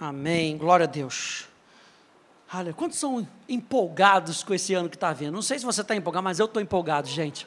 [0.00, 0.56] Amém.
[0.56, 1.44] Glória a Deus.
[2.54, 5.30] Olha, quantos são empolgados com esse ano que está vindo?
[5.30, 7.46] Não sei se você está empolgado, mas eu estou empolgado, gente.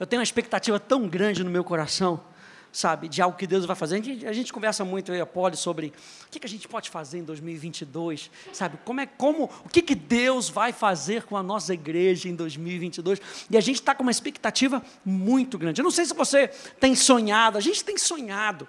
[0.00, 2.18] Eu tenho uma expectativa tão grande no meu coração,
[2.72, 3.96] sabe, de algo que Deus vai fazer.
[3.96, 5.88] A gente, a gente conversa muito, e a Poli, sobre
[6.26, 9.82] o que, que, a gente pode fazer em 2022, sabe, como é, como, o que,
[9.82, 13.20] que Deus vai fazer com a nossa igreja em 2022.
[13.50, 15.82] E a gente está com uma expectativa muito grande.
[15.82, 16.48] Eu não sei se você
[16.80, 18.66] tem sonhado, a gente tem sonhado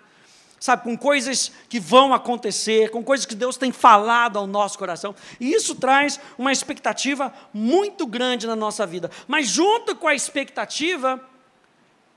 [0.63, 5.13] sabe, com coisas que vão acontecer, com coisas que Deus tem falado ao nosso coração.
[5.37, 9.11] E isso traz uma expectativa muito grande na nossa vida.
[9.27, 11.21] Mas junto com a expectativa,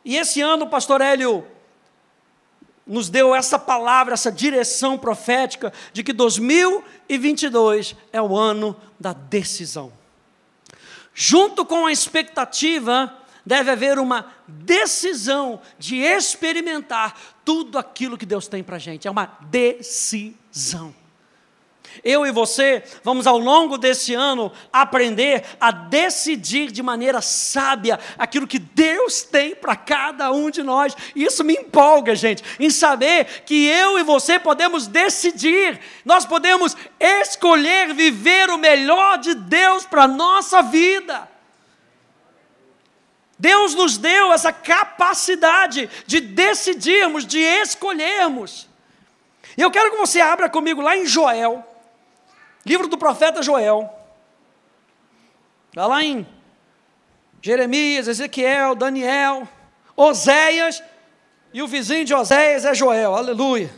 [0.05, 1.45] e esse ano o pastor Hélio
[2.87, 9.93] nos deu essa palavra, essa direção profética de que 2022 é o ano da decisão.
[11.13, 13.13] Junto com a expectativa,
[13.45, 19.07] deve haver uma decisão de experimentar tudo aquilo que Deus tem para a gente.
[19.07, 20.93] É uma decisão.
[22.05, 28.47] Eu e você vamos ao longo desse ano aprender a decidir de maneira sábia aquilo
[28.47, 30.95] que Deus tem para cada um de nós.
[31.15, 37.95] Isso me empolga, gente, em saber que eu e você podemos decidir, nós podemos escolher
[37.95, 41.36] viver o melhor de Deus para a nossa vida.
[43.39, 48.67] Deus nos deu essa capacidade de decidirmos, de escolhermos.
[49.57, 51.65] E eu quero que você abra comigo lá em Joel,
[52.65, 53.93] livro do profeta Joel.
[55.69, 56.27] Está lá em
[57.43, 59.47] Jeremias, Ezequiel, Daniel,
[59.95, 60.83] Oséias,
[61.53, 63.71] e o vizinho de Oséias é Joel, aleluia.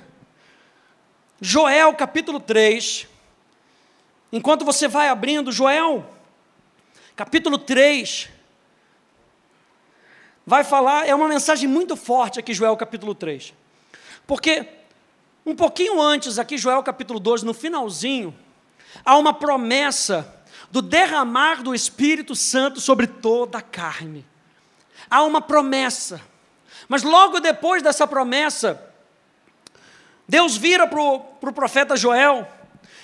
[1.41, 3.07] Joel capítulo 3.
[4.33, 6.09] Enquanto você vai abrindo, Joel,
[7.17, 8.38] capítulo 3
[10.49, 13.53] vai falar, é uma mensagem muito forte aqui, Joel capítulo 3.
[14.27, 14.67] Porque
[15.45, 18.35] um pouquinho antes, aqui, Joel capítulo 2, no finalzinho,
[19.05, 24.25] há uma promessa do derramar do Espírito Santo sobre toda a carne.
[25.11, 26.19] Há uma promessa.
[26.89, 28.83] Mas logo depois dessa promessa,
[30.27, 32.49] Deus vira para o pro profeta Joel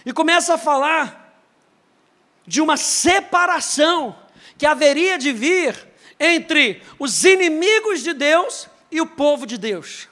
[0.07, 1.37] e começa a falar
[2.47, 4.17] de uma separação
[4.57, 10.09] que haveria de vir entre os inimigos de Deus e o povo de Deus.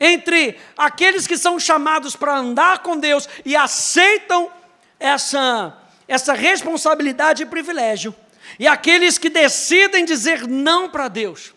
[0.00, 4.50] Entre aqueles que são chamados para andar com Deus e aceitam
[4.98, 5.76] essa,
[6.08, 8.14] essa responsabilidade e privilégio,
[8.58, 11.54] e aqueles que decidem dizer não para Deus.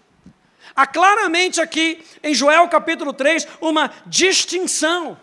[0.75, 5.17] Há claramente aqui em Joel capítulo 3 uma distinção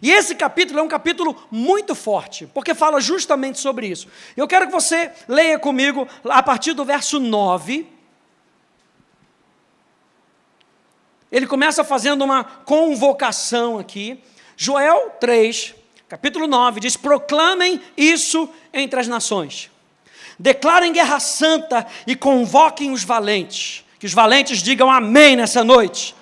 [0.00, 4.06] e esse capítulo é um capítulo muito forte, porque fala justamente sobre isso.
[4.36, 7.86] Eu quero que você leia comigo a partir do verso 9.
[11.30, 14.22] Ele começa fazendo uma convocação aqui.
[14.56, 15.74] Joel 3,
[16.08, 19.70] capítulo 9, diz: Proclamem isso entre as nações.
[20.38, 23.84] Declarem guerra santa e convoquem os valentes.
[23.98, 26.14] Que os valentes digam amém nessa noite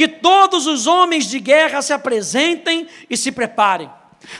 [0.00, 3.90] que todos os homens de guerra se apresentem e se preparem.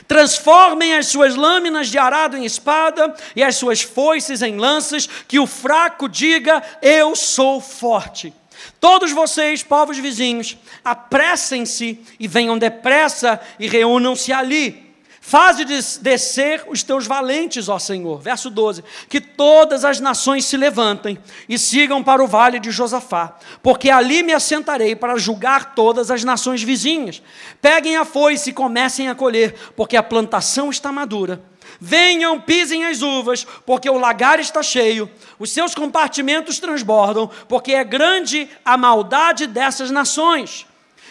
[0.07, 5.37] Transformem as suas lâminas de arado em espada e as suas foices em lanças, que
[5.39, 8.33] o fraco diga: Eu sou forte.
[8.79, 14.90] Todos vocês, povos vizinhos, apressem-se e venham depressa e reúnam-se ali
[15.23, 18.19] Faze descer os teus valentes, ó Senhor.
[18.19, 21.15] Verso 12: Que todas as nações se levantem
[21.47, 26.23] e sigam para o vale de Josafá, porque ali me assentarei para julgar todas as
[26.23, 27.21] nações vizinhas.
[27.61, 31.39] Peguem a foice e comecem a colher, porque a plantação está madura.
[31.79, 37.83] Venham, pisem as uvas, porque o lagar está cheio, os seus compartimentos transbordam, porque é
[37.83, 40.65] grande a maldade dessas nações.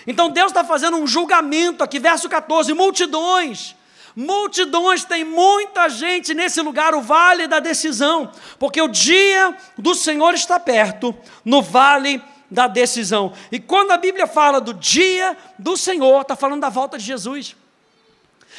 [0.05, 3.79] Então Deus está fazendo um julgamento aqui, verso 14: multidões
[4.15, 10.35] Multidões, tem muita gente nesse lugar, o vale da decisão, porque o dia do Senhor
[10.35, 13.33] está perto, no vale da decisão.
[13.53, 17.57] E quando a Bíblia fala do dia do Senhor, está falando da volta de Jesus.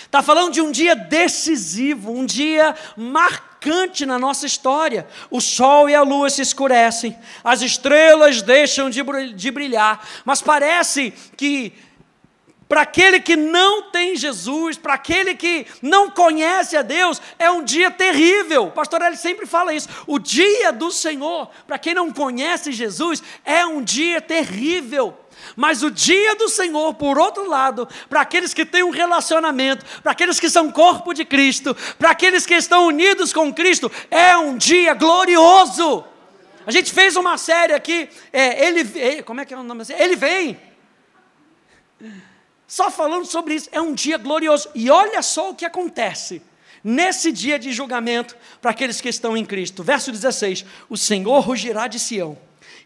[0.06, 5.08] Está falando de um dia decisivo, um dia marcante na nossa história.
[5.30, 11.74] O sol e a lua se escurecem, as estrelas deixam de brilhar, mas parece que
[12.72, 17.66] para aquele que não tem Jesus, para aquele que não conhece a Deus, é um
[17.66, 18.68] dia terrível.
[18.68, 19.90] O pastor ele sempre fala isso.
[20.08, 25.14] O dia do Senhor, para quem não conhece Jesus, é um dia terrível.
[25.54, 30.14] Mas o dia do Senhor, por outro lado, para aqueles que têm um relacionamento, para
[30.14, 34.56] aqueles que são corpo de Cristo, para aqueles que estão unidos com Cristo, é um
[34.56, 36.06] dia glorioso.
[36.66, 39.84] A gente fez uma série aqui, é, ele, como é que é o nome?
[39.90, 40.71] Ele vem.
[42.72, 44.70] Só falando sobre isso, é um dia glorioso.
[44.74, 46.42] E olha só o que acontece
[46.82, 49.84] nesse dia de julgamento para aqueles que estão em Cristo.
[49.84, 52.38] Verso 16: O Senhor rugirá de Sião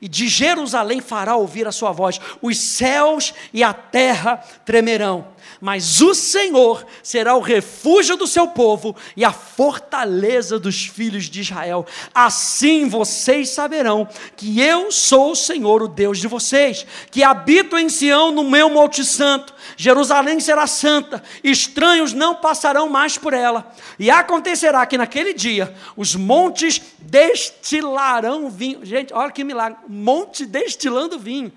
[0.02, 5.28] e de Jerusalém fará ouvir a sua voz, os céus e a terra tremerão,
[5.62, 11.42] mas o Senhor será o refúgio do seu povo e a fortaleza dos filhos de
[11.42, 11.86] Israel.
[12.14, 17.90] Assim vocês saberão que eu sou o Senhor, o Deus de vocês, que habito em
[17.90, 19.54] Sião no meu monte santo.
[19.78, 23.74] Jerusalém será santa, estranhos não passarão mais por ela.
[23.98, 28.86] E acontecerá que naquele dia os montes destilarão vinho.
[28.86, 31.52] Gente, olha que milagre: monte destilando vinho.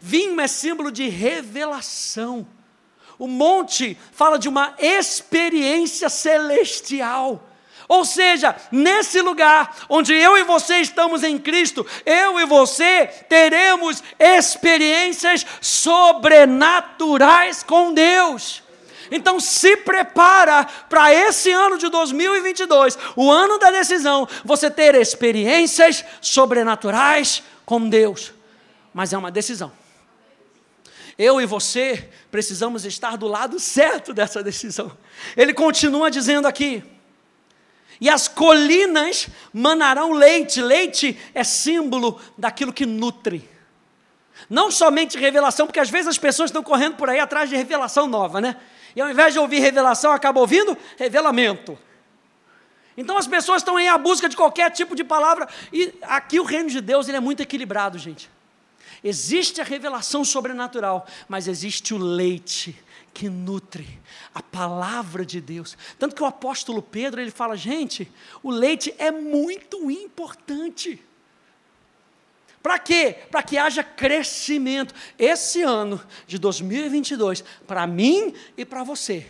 [0.00, 2.46] Vinho é símbolo de revelação.
[3.20, 7.46] O monte fala de uma experiência celestial.
[7.86, 14.02] Ou seja, nesse lugar onde eu e você estamos em Cristo, eu e você teremos
[14.18, 18.62] experiências sobrenaturais com Deus.
[19.10, 26.02] Então se prepara para esse ano de 2022, o ano da decisão, você ter experiências
[26.22, 28.32] sobrenaturais com Deus.
[28.94, 29.79] Mas é uma decisão.
[31.22, 34.90] Eu e você precisamos estar do lado certo dessa decisão.
[35.36, 36.82] Ele continua dizendo aqui:
[38.00, 40.62] e as colinas manarão leite.
[40.62, 43.46] Leite é símbolo daquilo que nutre.
[44.48, 48.06] Não somente revelação, porque às vezes as pessoas estão correndo por aí atrás de revelação
[48.06, 48.56] nova, né?
[48.96, 51.78] E ao invés de ouvir revelação, acaba ouvindo revelamento.
[52.96, 55.46] Então as pessoas estão aí à busca de qualquer tipo de palavra.
[55.70, 58.30] E aqui o reino de Deus ele é muito equilibrado, gente.
[59.02, 62.76] Existe a revelação sobrenatural, mas existe o leite
[63.12, 63.98] que nutre
[64.34, 65.76] a palavra de Deus.
[65.98, 68.10] Tanto que o apóstolo Pedro, ele fala, gente,
[68.42, 71.02] o leite é muito importante.
[72.62, 73.16] Para quê?
[73.30, 74.94] Para que haja crescimento.
[75.18, 79.26] Esse ano de 2022, para mim e para você,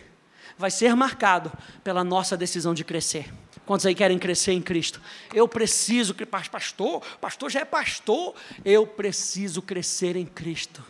[0.57, 1.51] vai ser marcado
[1.83, 3.33] pela nossa decisão de crescer.
[3.71, 4.99] Quantos aí querem crescer em Cristo?
[5.33, 6.13] Eu preciso,
[6.51, 8.35] pastor, pastor já é pastor,
[8.65, 10.83] eu preciso crescer em Cristo.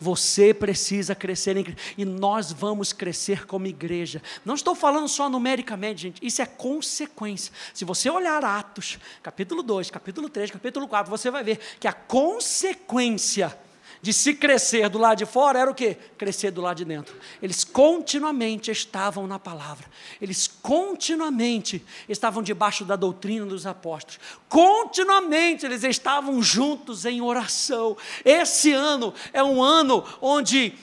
[0.00, 1.82] Você precisa crescer em Cristo.
[1.98, 4.22] E nós vamos crescer como igreja.
[4.46, 6.26] Não estou falando só numericamente, gente.
[6.26, 7.52] Isso é consequência.
[7.74, 11.92] Se você olhar Atos, capítulo 2, capítulo 3, capítulo 4, você vai ver que a
[11.92, 13.54] consequência
[14.02, 15.96] de se crescer do lado de fora era o quê?
[16.18, 17.16] Crescer do lado de dentro.
[17.40, 19.86] Eles continuamente estavam na palavra.
[20.20, 24.18] Eles continuamente estavam debaixo da doutrina dos apóstolos.
[24.48, 27.96] Continuamente eles estavam juntos em oração.
[28.24, 30.74] Esse ano é um ano onde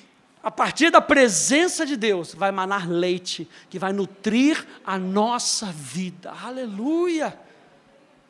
[0.42, 6.34] a partir da presença de Deus, vai manar leite, que vai nutrir a nossa vida.
[6.42, 7.38] Aleluia!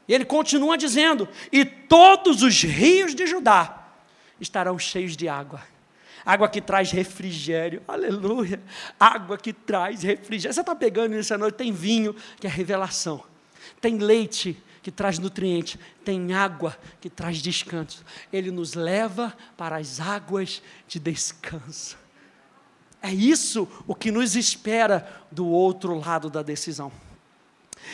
[0.07, 3.78] E ele continua dizendo: e todos os rios de Judá
[4.39, 5.62] estarão cheios de água.
[6.25, 8.62] Água que traz refrigério, aleluia.
[9.00, 10.53] Água que traz refrigério.
[10.53, 11.56] Você está pegando à noite?
[11.56, 13.24] Tem vinho, que é revelação.
[13.80, 15.80] Tem leite, que traz nutriente.
[16.03, 18.03] Tem água, que traz descanso.
[18.31, 21.97] Ele nos leva para as águas de descanso.
[23.01, 26.92] É isso o que nos espera do outro lado da decisão.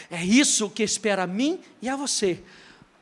[0.09, 2.41] É isso que espera a mim e a você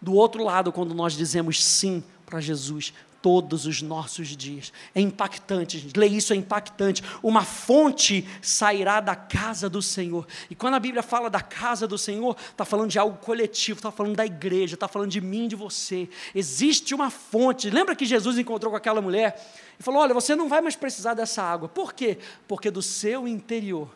[0.01, 2.93] do outro lado quando nós dizemos sim para Jesus,
[3.23, 4.73] todos os nossos dias.
[4.93, 5.97] É impactante, gente.
[5.97, 7.01] Ler isso é impactante.
[7.23, 10.27] Uma fonte sairá da casa do Senhor.
[10.49, 13.91] E quando a Bíblia fala da casa do Senhor, está falando de algo coletivo, está
[13.91, 16.09] falando da igreja, está falando de mim, de você.
[16.35, 17.69] Existe uma fonte.
[17.69, 19.41] Lembra que Jesus encontrou com aquela mulher
[19.79, 21.69] e falou: Olha, você não vai mais precisar dessa água.
[21.69, 22.17] Por quê?
[22.45, 23.89] Porque do seu interior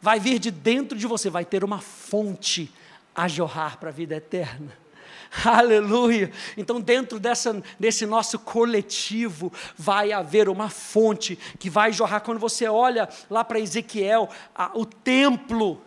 [0.00, 2.72] vai vir de dentro de você, vai ter uma fonte
[3.14, 4.76] a jorrar para a vida eterna.
[5.44, 6.30] Aleluia.
[6.56, 12.20] Então, dentro dessa, desse nosso coletivo, vai haver uma fonte que vai jorrar.
[12.20, 15.80] Quando você olha lá para Ezequiel, a, o templo,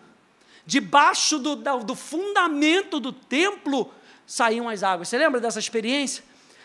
[0.66, 3.92] debaixo do, do fundamento do templo,
[4.26, 5.10] saíam as águas.
[5.10, 6.24] Você lembra dessa experiência?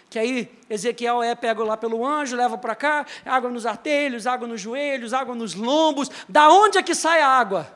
[0.09, 4.47] que aí Ezequiel é pego lá pelo anjo, leva para cá, água nos artelhos, água
[4.47, 6.11] nos joelhos, água nos lombos.
[6.29, 7.71] Da onde é que sai a água?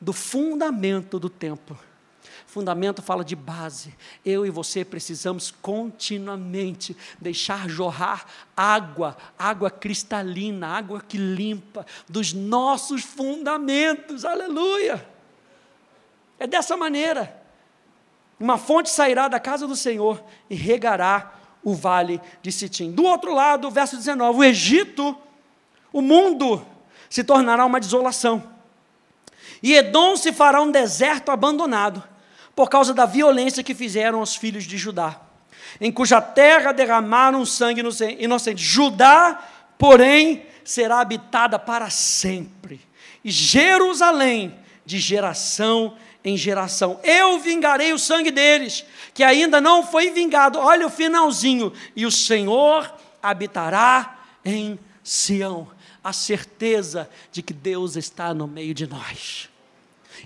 [0.00, 1.78] Do fundamento do templo.
[2.52, 3.94] Fundamento fala de base.
[4.22, 13.02] Eu e você precisamos continuamente deixar jorrar água, água cristalina, água que limpa, dos nossos
[13.04, 14.26] fundamentos.
[14.26, 15.02] Aleluia!
[16.38, 17.42] É dessa maneira.
[18.38, 21.32] Uma fonte sairá da casa do Senhor e regará
[21.64, 22.92] o vale de Sitim.
[22.92, 25.16] Do outro lado, verso 19: o Egito,
[25.90, 26.62] o mundo,
[27.08, 28.46] se tornará uma desolação.
[29.62, 32.11] E Edom se fará um deserto abandonado
[32.54, 35.20] por causa da violência que fizeram aos filhos de Judá,
[35.80, 37.82] em cuja terra derramaram sangue
[38.18, 38.62] inocente.
[38.62, 39.42] Judá,
[39.78, 42.80] porém, será habitada para sempre,
[43.24, 44.54] e Jerusalém
[44.84, 47.00] de geração em geração.
[47.02, 50.58] Eu vingarei o sangue deles, que ainda não foi vingado.
[50.58, 51.72] Olha o finalzinho.
[51.96, 52.92] E o Senhor
[53.22, 55.68] habitará em Sião.
[56.02, 59.48] A certeza de que Deus está no meio de nós.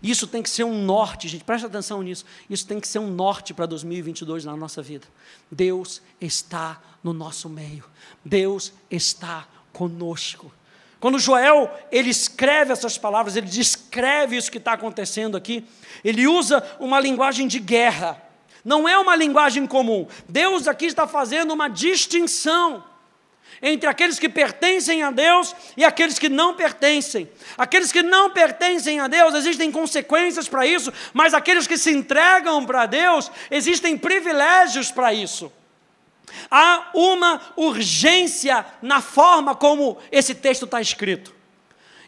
[0.07, 2.25] Isso tem que ser um norte, gente, presta atenção nisso.
[2.49, 5.07] Isso tem que ser um norte para 2022 na nossa vida.
[5.51, 7.85] Deus está no nosso meio.
[8.25, 10.53] Deus está conosco.
[11.01, 15.67] Quando Joel ele escreve essas palavras, ele descreve isso que está acontecendo aqui.
[16.05, 18.23] Ele usa uma linguagem de guerra.
[18.65, 20.07] Não é uma linguagem comum.
[20.29, 22.85] Deus aqui está fazendo uma distinção
[23.63, 27.29] entre aqueles que pertencem a Deus e aqueles que não pertencem.
[27.57, 32.65] Aqueles que não pertencem a Deus, existem consequências para isso, mas aqueles que se entregam
[32.65, 35.53] para Deus, existem privilégios para isso.
[36.51, 41.35] Há uma urgência na forma como esse texto está escrito.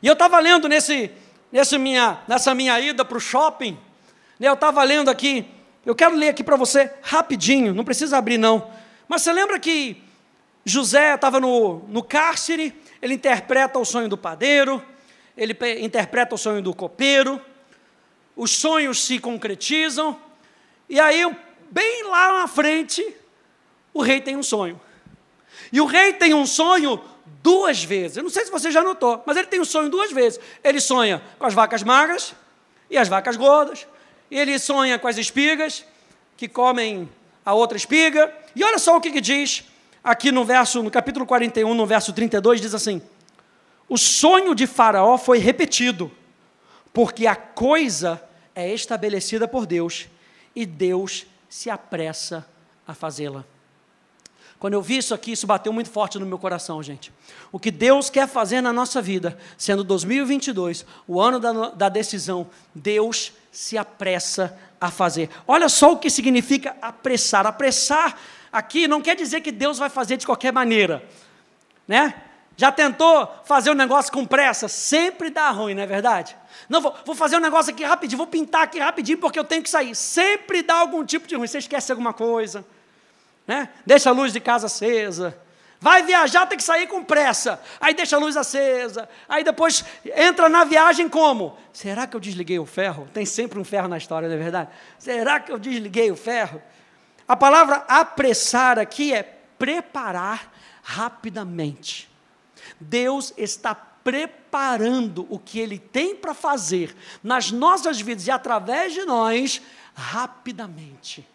[0.02, 1.10] E eu estava lendo nesse,
[1.50, 3.78] nesse minha, nessa minha ida para o shopping,
[4.38, 5.46] né, eu estava lendo aqui,
[5.84, 8.70] eu quero ler aqui para você rapidinho, não precisa abrir não.
[9.08, 10.02] Mas você lembra que
[10.68, 14.82] José estava no, no cárcere, ele interpreta o sonho do padeiro,
[15.36, 17.40] ele interpreta o sonho do copeiro,
[18.36, 20.18] os sonhos se concretizam,
[20.88, 21.24] e aí,
[21.70, 23.04] bem lá na frente,
[23.92, 24.80] o rei tem um sonho.
[25.72, 27.02] E o rei tem um sonho
[27.42, 28.16] duas vezes.
[28.16, 30.40] Eu não sei se você já notou, mas ele tem um sonho duas vezes.
[30.64, 32.34] Ele sonha com as vacas magras
[32.90, 33.86] e as vacas gordas.
[34.30, 35.84] E ele sonha com as espigas
[36.36, 37.08] que comem
[37.44, 38.34] a outra espiga.
[38.56, 39.64] E olha só o que, que diz
[40.08, 43.02] aqui no verso, no capítulo 41, no verso 32, diz assim:
[43.88, 46.10] O sonho de Faraó foi repetido,
[46.92, 48.22] porque a coisa
[48.54, 50.08] é estabelecida por Deus
[50.56, 52.46] e Deus se apressa
[52.86, 53.44] a fazê-la.
[54.58, 57.12] Quando eu vi isso aqui, isso bateu muito forte no meu coração, gente.
[57.52, 62.48] O que Deus quer fazer na nossa vida, sendo 2022, o ano da, da decisão,
[62.74, 65.30] Deus se apressa a fazer.
[65.46, 67.46] Olha só o que significa apressar.
[67.46, 68.18] Apressar
[68.52, 71.02] aqui não quer dizer que Deus vai fazer de qualquer maneira,
[71.86, 72.14] né?
[72.58, 74.66] Já tentou fazer um negócio com pressa?
[74.66, 76.36] Sempre dá ruim, não é verdade?
[76.68, 79.62] Não, vou, vou, fazer um negócio aqui rapidinho, vou pintar aqui rapidinho porque eu tenho
[79.62, 79.94] que sair.
[79.94, 81.46] Sempre dá algum tipo de ruim.
[81.46, 82.64] Você esquece alguma coisa,
[83.46, 83.68] né?
[83.86, 85.38] Deixa a luz de casa acesa.
[85.80, 87.60] Vai viajar, tem que sair com pressa.
[87.80, 89.08] Aí deixa a luz acesa.
[89.28, 91.56] Aí depois entra na viagem como?
[91.72, 93.08] Será que eu desliguei o ferro?
[93.14, 94.70] Tem sempre um ferro na história, não é verdade?
[94.98, 96.60] Será que eu desliguei o ferro?
[97.28, 100.50] A palavra apressar aqui é preparar
[100.82, 102.08] rapidamente.
[102.80, 109.04] Deus está preparando o que Ele tem para fazer nas nossas vidas e através de
[109.04, 109.60] nós,
[109.94, 111.28] rapidamente.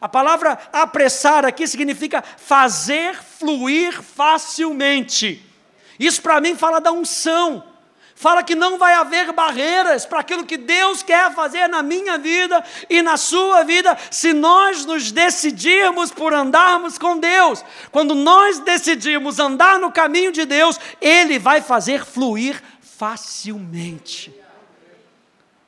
[0.00, 5.46] A palavra apressar aqui significa fazer fluir facilmente.
[5.98, 7.69] Isso para mim fala da unção
[8.20, 12.62] fala que não vai haver barreiras para aquilo que Deus quer fazer na minha vida
[12.90, 17.64] e na sua vida, se nós nos decidirmos por andarmos com Deus.
[17.90, 24.38] Quando nós decidimos andar no caminho de Deus, Ele vai fazer fluir facilmente.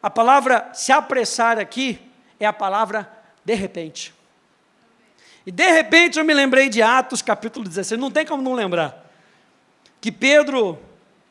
[0.02, 1.98] A palavra se apressar aqui
[2.38, 3.10] é a palavra
[3.42, 4.12] de repente.
[5.46, 9.10] E de repente eu me lembrei de Atos capítulo 16, não tem como não lembrar.
[10.02, 10.78] Que Pedro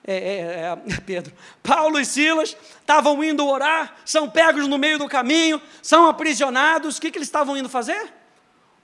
[0.06, 5.08] é, é, é, Pedro, Paulo e Silas estavam indo orar, são pegos no meio do
[5.08, 6.98] caminho, são aprisionados.
[6.98, 8.12] O que, que eles estavam indo fazer?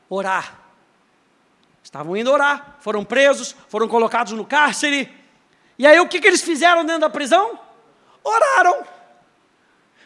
[0.10, 0.60] Orar.
[1.84, 5.12] Estavam indo orar, foram presos, foram colocados no cárcere.
[5.80, 7.60] E aí o que, que eles fizeram dentro da prisão?
[8.24, 8.84] Oraram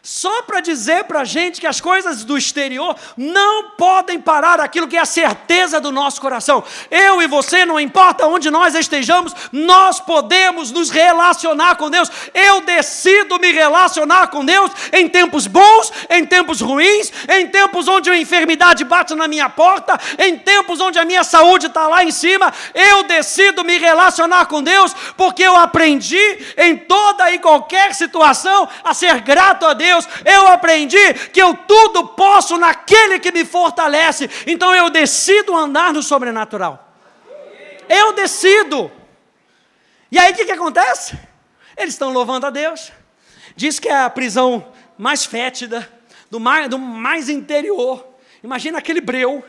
[0.03, 4.87] só para dizer para a gente que as coisas do exterior não podem parar aquilo
[4.87, 6.63] que é a certeza do nosso coração.
[6.89, 12.09] Eu e você, não importa onde nós estejamos, nós podemos nos relacionar com Deus.
[12.33, 18.09] Eu decido me relacionar com Deus em tempos bons, em tempos ruins, em tempos onde
[18.09, 22.11] a enfermidade bate na minha porta, em tempos onde a minha saúde está lá em
[22.11, 22.51] cima.
[22.73, 28.95] Eu decido me relacionar com Deus porque eu aprendi em toda e qualquer situação a
[28.95, 34.29] ser grato a Deus Deus, eu aprendi que eu tudo posso naquele que me fortalece.
[34.47, 36.95] Então eu decido andar no sobrenatural.
[37.89, 38.89] Eu decido.
[40.09, 41.17] E aí o que, que acontece?
[41.75, 42.91] Eles estão louvando a Deus.
[43.55, 45.87] Diz que é a prisão mais fétida,
[46.29, 48.05] do mais, do mais interior.
[48.41, 49.43] Imagina aquele breu,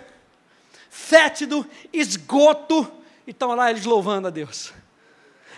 [0.90, 2.90] fétido, esgoto.
[3.26, 4.72] E estão lá eles louvando a Deus.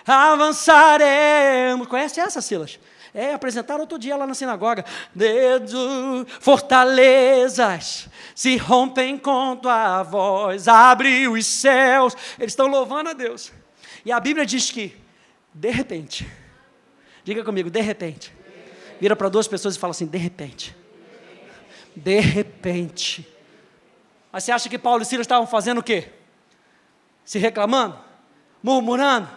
[0.06, 1.88] Avançaremos.
[1.88, 2.78] Conhece essa, Silas?
[3.14, 4.85] É, apresentaram outro dia lá na sinagoga.
[5.14, 12.16] Dedo, fortalezas se rompem com tua voz, abre os céus.
[12.37, 13.52] Eles estão louvando a Deus.
[14.04, 14.97] E a Bíblia diz que
[15.54, 16.26] De repente.
[17.23, 18.35] Diga comigo, de repente.
[19.00, 20.76] Vira para duas pessoas e fala assim: de repente.
[21.94, 23.26] De repente.
[24.33, 26.11] Mas você acha que Paulo e Silas estavam fazendo o quê?
[27.25, 27.97] Se reclamando?
[28.61, 29.28] Murmurando?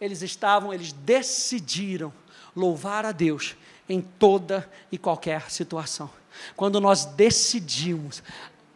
[0.00, 2.10] Eles estavam, eles decidiram
[2.58, 3.56] louvar a Deus
[3.88, 6.10] em toda e qualquer situação.
[6.56, 8.22] Quando nós decidimos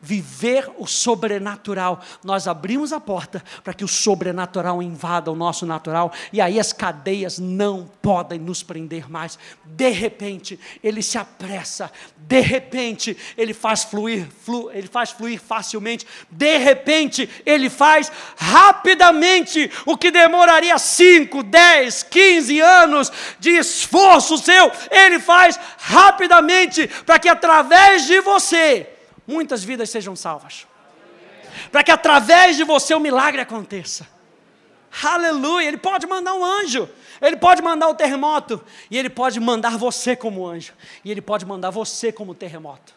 [0.02, 6.12] viver o sobrenatural, nós abrimos a porta para que o sobrenatural invada o nosso natural
[6.32, 9.38] e aí as cadeias não podem nos prender mais.
[9.64, 16.04] De repente, ele se apressa, de repente, ele faz fluir, flu, ele faz fluir facilmente,
[16.28, 24.73] de repente, ele faz rapidamente o que demoraria 5, 10, 15 anos de esforço seu,
[24.90, 28.88] ele faz rapidamente para que através de você
[29.32, 30.66] muitas vidas sejam salvas.
[31.70, 34.06] Para que através de você o milagre aconteça.
[35.02, 35.68] Aleluia!
[35.68, 36.88] Ele pode mandar um anjo,
[37.20, 41.46] ele pode mandar o terremoto, e ele pode mandar você como anjo, e ele pode
[41.46, 42.94] mandar você como terremoto.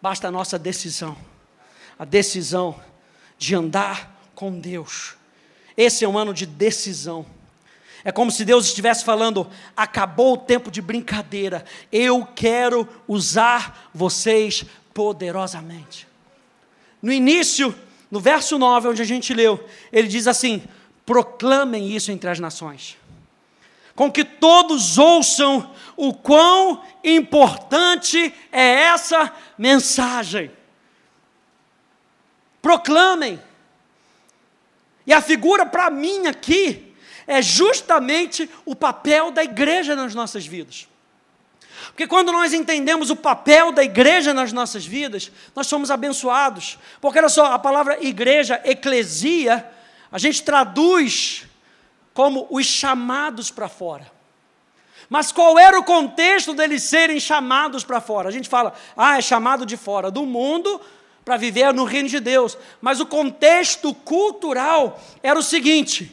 [0.00, 1.16] Basta a nossa decisão,
[1.98, 2.80] a decisão
[3.36, 5.16] de andar com Deus.
[5.76, 7.26] Esse é um ano de decisão.
[8.04, 14.64] É como se Deus estivesse falando: acabou o tempo de brincadeira, eu quero usar vocês
[14.92, 16.06] poderosamente.
[17.00, 17.74] No início,
[18.10, 20.62] no verso 9, onde a gente leu, ele diz assim:
[21.06, 22.96] proclamem isso entre as nações,
[23.94, 30.50] com que todos ouçam o quão importante é essa mensagem.
[32.60, 33.40] Proclamem.
[35.04, 36.91] E a figura para mim aqui
[37.26, 40.88] é justamente o papel da igreja nas nossas vidas.
[41.88, 46.78] Porque quando nós entendemos o papel da igreja nas nossas vidas, nós somos abençoados.
[47.00, 49.68] Porque olha só, a palavra igreja, eclesia,
[50.10, 51.44] a gente traduz
[52.14, 54.10] como os chamados para fora.
[55.08, 58.28] Mas qual era o contexto deles serem chamados para fora?
[58.28, 60.80] A gente fala, ah, é chamado de fora do mundo
[61.24, 62.56] para viver no reino de Deus.
[62.80, 66.10] Mas o contexto cultural era o seguinte: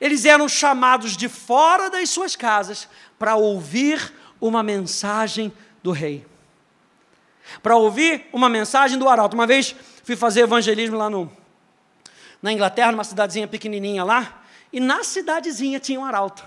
[0.00, 6.24] eles eram chamados de fora das suas casas para ouvir uma mensagem do rei.
[7.62, 9.34] Para ouvir uma mensagem do arauto.
[9.34, 11.30] Uma vez fui fazer evangelismo lá no,
[12.40, 16.44] na Inglaterra, numa cidadezinha pequenininha lá, e na cidadezinha tinha um arauto.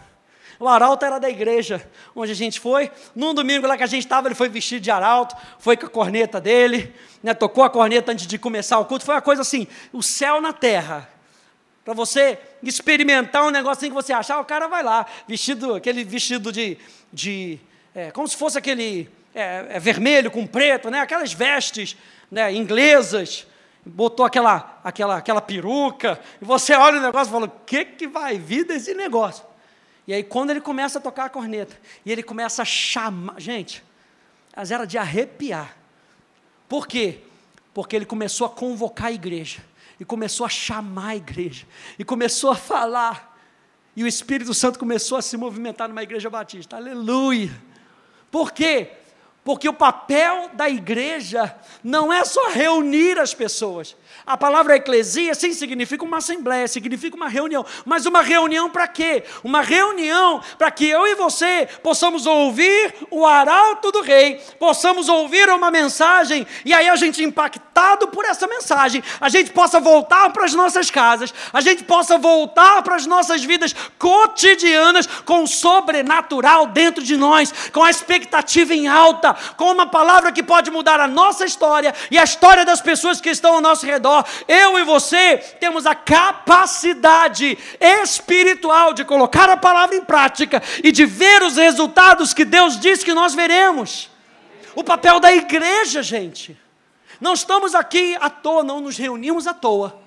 [0.60, 1.86] O arauto era da igreja
[2.16, 2.92] onde a gente foi.
[3.16, 5.90] Num domingo lá que a gente estava, ele foi vestido de arauto, foi com a
[5.90, 9.04] corneta dele, né, tocou a corneta antes de começar o culto.
[9.04, 11.10] Foi uma coisa assim, o céu na terra
[11.84, 16.52] para você experimentar um negocinho que você achar, o cara vai lá, vestido, aquele vestido
[16.52, 16.78] de.
[17.12, 17.60] de
[17.94, 21.00] é, como se fosse aquele é, é, vermelho com preto, né?
[21.00, 21.98] aquelas vestes
[22.30, 23.48] né, inglesas,
[23.86, 28.08] botou aquela, aquela, aquela peruca, e você olha o negócio e fala: o que, que
[28.08, 29.44] vai vir desse negócio?
[30.08, 33.40] E aí, quando ele começa a tocar a corneta, e ele começa a chamar.
[33.40, 33.84] Gente,
[34.56, 35.76] as era de arrepiar.
[36.70, 37.20] Por quê?
[37.74, 39.71] Porque ele começou a convocar a igreja
[40.02, 41.68] e começou a chamar a igreja,
[42.00, 43.40] e começou a falar,
[43.96, 46.76] e o Espírito Santo começou a se movimentar numa igreja batista.
[46.76, 47.52] Aleluia!
[48.32, 48.94] Por quê?
[49.44, 55.52] Porque o papel da igreja não é só reunir as pessoas, a palavra eclesia sim
[55.52, 57.66] significa uma assembleia, significa uma reunião.
[57.86, 59.24] Mas uma reunião para quê?
[59.44, 65.50] Uma reunião para que eu e você possamos ouvir o arauto do rei, possamos ouvir
[65.50, 70.46] uma mensagem e aí a gente impactado por essa mensagem, a gente possa voltar para
[70.46, 76.68] as nossas casas, a gente possa voltar para as nossas vidas cotidianas com o sobrenatural
[76.68, 81.08] dentro de nós, com a expectativa em alta, com uma palavra que pode mudar a
[81.08, 84.26] nossa história e a história das pessoas que estão ao nosso redor.
[84.48, 91.06] Eu e você temos a capacidade espiritual de colocar a palavra em prática e de
[91.06, 94.10] ver os resultados que Deus diz que nós veremos.
[94.76, 96.58] O papel da igreja, gente.
[97.20, 100.02] Não estamos aqui à toa, não nos reunimos à toa.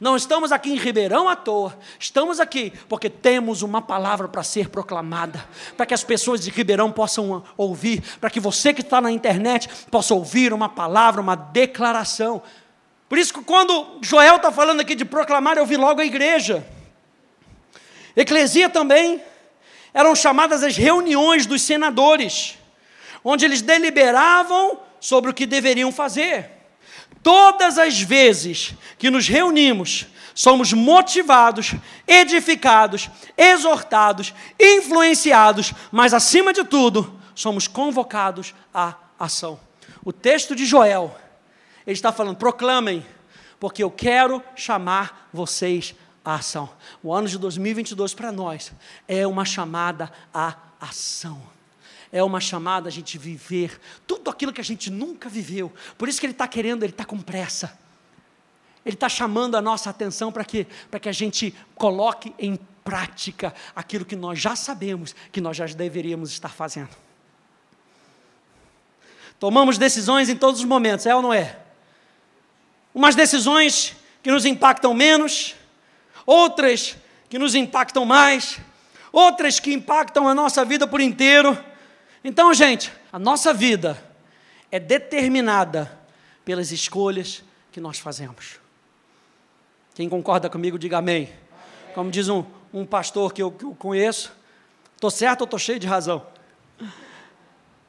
[0.00, 4.68] Não estamos aqui em Ribeirão à toa, estamos aqui porque temos uma palavra para ser
[4.68, 5.44] proclamada,
[5.76, 9.68] para que as pessoas de Ribeirão possam ouvir, para que você que está na internet
[9.90, 12.42] possa ouvir uma palavra, uma declaração.
[13.08, 16.66] Por isso que quando Joel está falando aqui de proclamar, eu vi logo a igreja.
[18.16, 19.22] Eclesia também
[19.92, 22.58] eram chamadas as reuniões dos senadores,
[23.22, 26.50] onde eles deliberavam sobre o que deveriam fazer.
[27.24, 31.74] Todas as vezes que nos reunimos, somos motivados,
[32.06, 39.58] edificados, exortados, influenciados, mas acima de tudo, somos convocados à ação.
[40.04, 41.16] O texto de Joel
[41.86, 43.04] ele está falando: proclamem,
[43.58, 46.68] porque eu quero chamar vocês à ação.
[47.02, 48.70] O ano de 2022 para nós
[49.08, 51.53] é uma chamada à ação.
[52.14, 55.72] É uma chamada a gente viver tudo aquilo que a gente nunca viveu.
[55.98, 57.76] Por isso que ele está querendo, ele está com pressa.
[58.86, 63.52] Ele está chamando a nossa atenção para que, para que a gente coloque em prática
[63.74, 66.90] aquilo que nós já sabemos que nós já deveríamos estar fazendo.
[69.40, 71.58] Tomamos decisões em todos os momentos, é ou não é?
[72.94, 75.56] Umas decisões que nos impactam menos,
[76.24, 76.96] outras
[77.28, 78.60] que nos impactam mais,
[79.10, 81.73] outras que impactam a nossa vida por inteiro.
[82.26, 84.02] Então, gente, a nossa vida
[84.72, 86.00] é determinada
[86.42, 88.58] pelas escolhas que nós fazemos.
[89.94, 91.30] Quem concorda comigo, diga amém.
[91.94, 94.34] Como diz um, um pastor que eu, que eu conheço,
[94.94, 96.26] estou certo ou estou cheio de razão?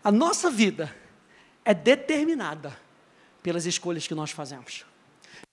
[0.03, 0.93] A nossa vida
[1.63, 2.77] é determinada
[3.41, 4.85] pelas escolhas que nós fazemos,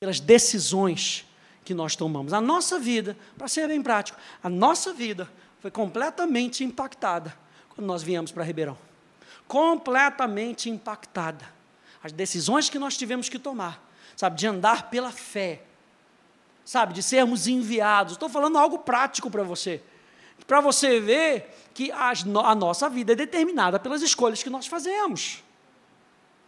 [0.00, 1.24] pelas decisões
[1.64, 2.32] que nós tomamos.
[2.32, 7.41] A nossa vida, para ser bem prático, a nossa vida foi completamente impactada
[7.74, 8.76] quando nós viemos para Ribeirão.
[9.46, 11.44] Completamente impactada.
[12.02, 13.82] As decisões que nós tivemos que tomar,
[14.16, 15.62] sabe, de andar pela fé,
[16.64, 18.14] sabe, de sermos enviados.
[18.14, 19.82] Estou falando algo prático para você,
[20.46, 25.42] para você ver que as, a nossa vida é determinada pelas escolhas que nós fazemos.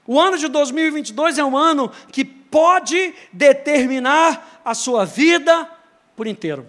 [0.06, 5.70] O ano de 2022 é um ano que pode determinar a sua vida
[6.14, 6.68] por inteiro.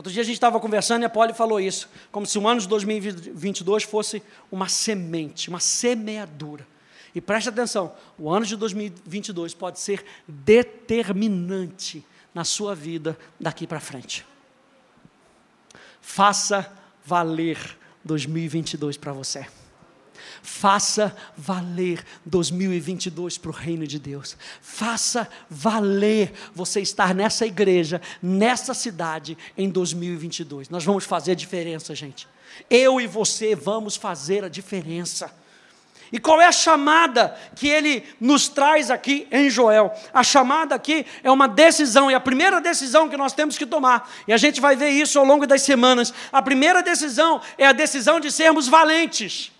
[0.00, 2.58] Outro dia a gente estava conversando e a Polly falou isso, como se o ano
[2.58, 6.66] de 2022 fosse uma semente, uma semeadura.
[7.14, 13.78] E preste atenção, o ano de 2022 pode ser determinante na sua vida daqui para
[13.78, 14.24] frente.
[16.00, 16.72] Faça
[17.04, 17.58] valer
[18.02, 19.46] 2022 para você.
[20.42, 24.36] Faça valer 2022 para o reino de Deus.
[24.60, 30.68] Faça valer você estar nessa igreja, nessa cidade em 2022.
[30.68, 32.28] Nós vamos fazer a diferença, gente.
[32.68, 35.32] Eu e você vamos fazer a diferença.
[36.12, 39.92] E qual é a chamada que ele nos traz aqui em Joel?
[40.12, 44.10] A chamada aqui é uma decisão, e a primeira decisão que nós temos que tomar,
[44.26, 46.12] e a gente vai ver isso ao longo das semanas.
[46.32, 49.52] A primeira decisão é a decisão de sermos valentes.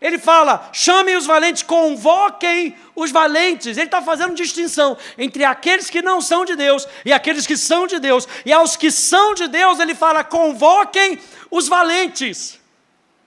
[0.00, 3.76] Ele fala: chamem os valentes, convoquem os valentes.
[3.76, 7.86] Ele está fazendo distinção entre aqueles que não são de Deus e aqueles que são
[7.86, 8.28] de Deus.
[8.44, 11.18] E aos que são de Deus, ele fala: convoquem
[11.50, 12.58] os valentes.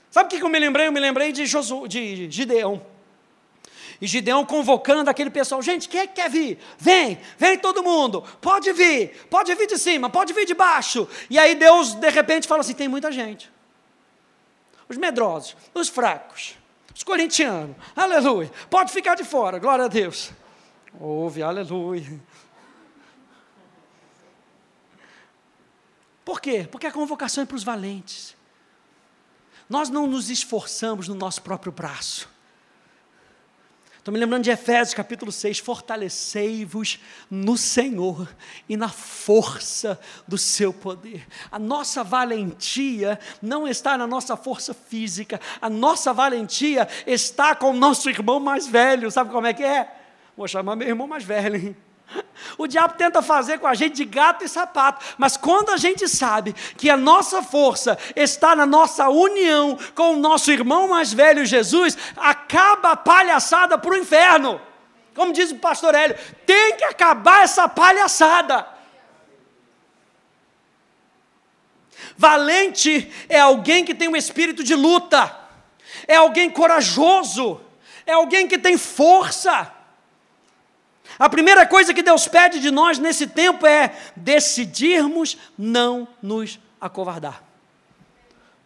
[0.10, 0.88] Sabe o que eu me lembrei?
[0.88, 2.86] Eu me lembrei de, Josu, de Gideão.
[4.02, 6.58] E Gideão convocando aquele pessoal, gente, quem é que quer vir?
[6.78, 11.08] Vem, vem todo mundo, pode vir, pode vir de cima, pode vir de baixo.
[11.30, 13.52] E aí Deus, de repente, fala assim: tem muita gente.
[14.90, 16.56] Os medrosos, os fracos,
[16.94, 20.32] os corintianos, aleluia, pode ficar de fora, glória a Deus.
[21.00, 22.22] Ouve, aleluia.
[26.24, 26.68] Por quê?
[26.72, 28.36] Porque a convocação é para os valentes.
[29.70, 32.30] Nós não nos esforçamos no nosso próprio braço.
[34.02, 38.28] Estou me lembrando de Efésios capítulo 6: Fortalecei-vos no Senhor
[38.68, 41.28] e na força do seu poder.
[41.52, 47.78] A nossa valentia não está na nossa força física, a nossa valentia está com o
[47.78, 49.12] nosso irmão mais velho.
[49.12, 49.96] Sabe como é que é?
[50.36, 51.78] Vou chamar meu irmão mais velho, hein?
[52.58, 56.08] O diabo tenta fazer com a gente de gato e sapato, mas quando a gente
[56.08, 61.46] sabe que a nossa força está na nossa união com o nosso irmão mais velho
[61.46, 64.62] Jesus, acaba a palhaçada para o inferno.
[65.16, 68.68] Como diz o pastor Hélio, tem que acabar essa palhaçada.
[72.18, 75.36] Valente é alguém que tem um espírito de luta,
[76.08, 77.60] é alguém corajoso,
[78.06, 79.72] é alguém que tem força.
[81.22, 87.44] A primeira coisa que Deus pede de nós nesse tempo é decidirmos não nos acovardar.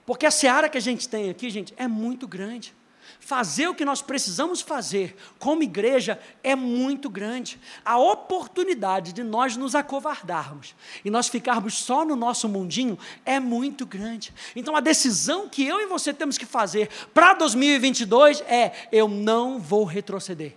[0.06, 2.74] Porque a seara que a gente tem aqui, gente, é muito grande.
[3.20, 7.60] Fazer o que nós precisamos fazer como igreja é muito grande.
[7.84, 13.86] A oportunidade de nós nos acovardarmos e nós ficarmos só no nosso mundinho é muito
[13.86, 14.34] grande.
[14.56, 19.60] Então a decisão que eu e você temos que fazer para 2022 é: eu não
[19.60, 20.56] vou retroceder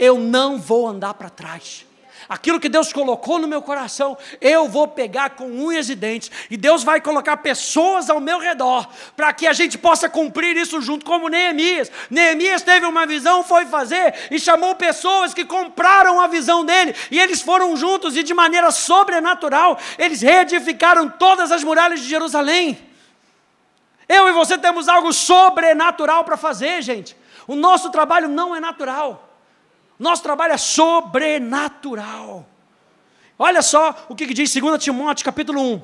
[0.00, 1.84] eu não vou andar para trás.
[2.26, 6.56] Aquilo que Deus colocou no meu coração, eu vou pegar com unhas e dentes, e
[6.56, 11.04] Deus vai colocar pessoas ao meu redor, para que a gente possa cumprir isso junto,
[11.04, 11.90] como Neemias.
[12.08, 17.18] Neemias teve uma visão, foi fazer, e chamou pessoas que compraram a visão dele, e
[17.18, 22.78] eles foram juntos, e de maneira sobrenatural, eles reedificaram todas as muralhas de Jerusalém.
[24.08, 27.16] Eu e você temos algo sobrenatural para fazer, gente.
[27.46, 29.29] O nosso trabalho não é natural.
[30.00, 32.48] Nosso trabalho é sobrenatural.
[33.38, 35.82] Olha só o que diz 2 Timóteo capítulo 1,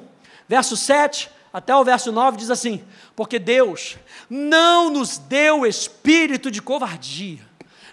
[0.48, 2.82] verso 7 até o verso 9 diz assim:
[3.14, 3.98] Porque Deus
[4.28, 7.40] não nos deu espírito de covardia,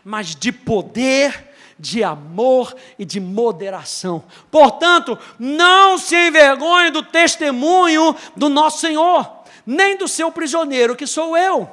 [0.03, 4.23] mas de poder, de amor e de moderação.
[4.49, 11.35] Portanto, não se envergonhe do testemunho do nosso Senhor, nem do seu prisioneiro, que sou
[11.35, 11.69] eu.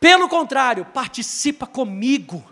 [0.00, 2.44] Pelo contrário, participa comigo.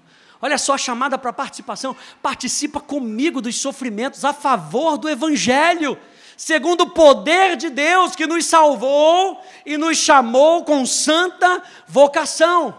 [0.45, 1.97] Olha só a chamada para participação.
[2.21, 5.97] Participa comigo dos sofrimentos a favor do Evangelho
[6.37, 12.77] segundo o poder de Deus que nos salvou e nos chamou com santa vocação,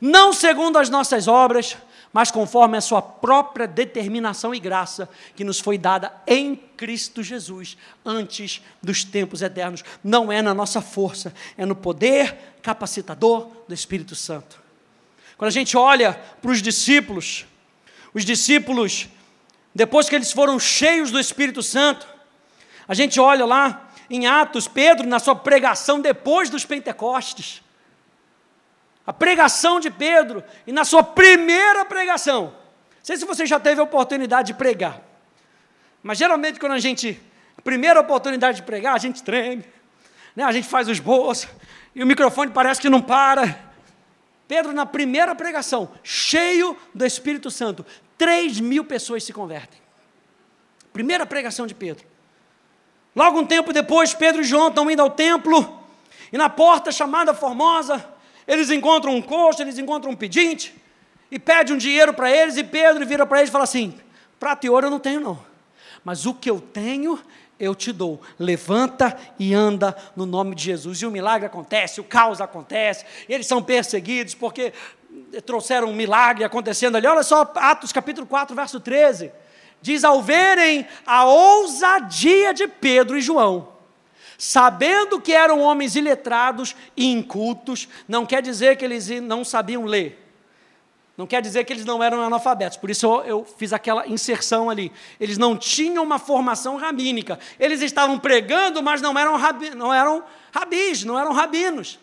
[0.00, 1.76] não segundo as nossas obras,
[2.14, 7.76] mas conforme a sua própria determinação e graça que nos foi dada em Cristo Jesus
[8.06, 9.84] antes dos tempos eternos.
[10.02, 14.61] Não é na nossa força, é no poder capacitador do Espírito Santo.
[15.42, 17.44] Quando a gente olha para os discípulos,
[18.14, 19.08] os discípulos,
[19.74, 22.06] depois que eles foram cheios do Espírito Santo,
[22.86, 27.60] a gente olha lá em Atos, Pedro, na sua pregação depois dos Pentecostes.
[29.04, 32.44] A pregação de Pedro, e na sua primeira pregação.
[32.44, 35.00] Não sei se você já teve a oportunidade de pregar,
[36.04, 37.20] mas geralmente quando a gente,
[37.58, 39.64] a primeira oportunidade de pregar, a gente treme,
[40.36, 40.44] né?
[40.44, 41.48] a gente faz os bolsos,
[41.96, 43.71] e o microfone parece que não para.
[44.52, 47.86] Pedro, na primeira pregação, cheio do Espírito Santo,
[48.18, 49.80] 3 mil pessoas se convertem.
[50.92, 52.04] Primeira pregação de Pedro.
[53.16, 55.82] Logo um tempo depois, Pedro e João estão indo ao templo,
[56.30, 58.06] e na porta chamada Formosa,
[58.46, 60.74] eles encontram um coxo, eles encontram um pedinte,
[61.30, 63.98] e pede um dinheiro para eles, e Pedro vira para eles e fala assim:
[64.38, 65.42] prata e ouro eu não tenho, não,
[66.04, 67.18] mas o que eu tenho
[67.62, 68.20] eu te dou.
[68.38, 71.00] Levanta e anda no nome de Jesus.
[71.00, 74.72] E o milagre acontece, o caos acontece, eles são perseguidos porque
[75.46, 77.06] trouxeram um milagre acontecendo ali.
[77.06, 79.30] Olha só, Atos capítulo 4, verso 13
[79.82, 83.68] diz: ao verem a ousadia de Pedro e João,
[84.38, 90.21] sabendo que eram homens iletrados e incultos, não quer dizer que eles não sabiam ler.
[91.22, 94.90] Não quer dizer que eles não eram analfabetos, por isso eu, fiz aquela inserção ali.
[95.20, 97.38] Eles não tinham uma formação rabínica.
[97.60, 101.96] Eles estavam pregando, mas não eram, rabi, não eram rabis, não eram rabinos.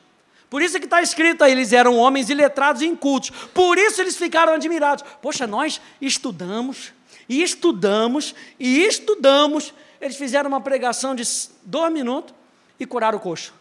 [0.50, 3.30] Por isso que está escrito aí, eles eram homens iletrados e incultos.
[3.30, 5.04] Por isso eles ficaram admirados.
[5.22, 6.94] Poxa, nós estudamos,
[7.28, 9.74] e estudamos, e estudamos.
[10.00, 11.24] Eles fizeram uma pregação de
[11.66, 12.34] dois minutos
[12.80, 13.54] e curaram o coxo.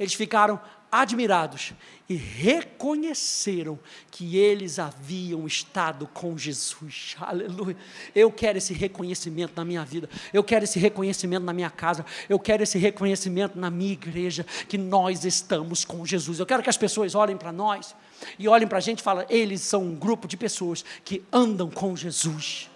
[0.00, 1.72] Eles ficaram admirados
[2.08, 3.78] e reconheceram
[4.10, 7.16] que eles haviam estado com Jesus.
[7.20, 7.76] Aleluia.
[8.14, 10.08] Eu quero esse reconhecimento na minha vida.
[10.32, 12.04] Eu quero esse reconhecimento na minha casa.
[12.28, 16.38] Eu quero esse reconhecimento na minha igreja que nós estamos com Jesus.
[16.38, 17.94] Eu quero que as pessoas olhem para nós
[18.38, 21.70] e olhem para a gente e falem: eles são um grupo de pessoas que andam
[21.70, 22.70] com Jesus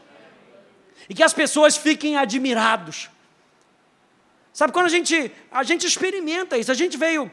[1.09, 3.11] e que as pessoas fiquem admirados.
[4.53, 7.31] Sabe quando a gente, a gente experimenta isso, a gente veio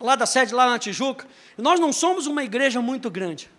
[0.00, 3.50] lá da sede, lá na Tijuca, nós não somos uma igreja muito grande,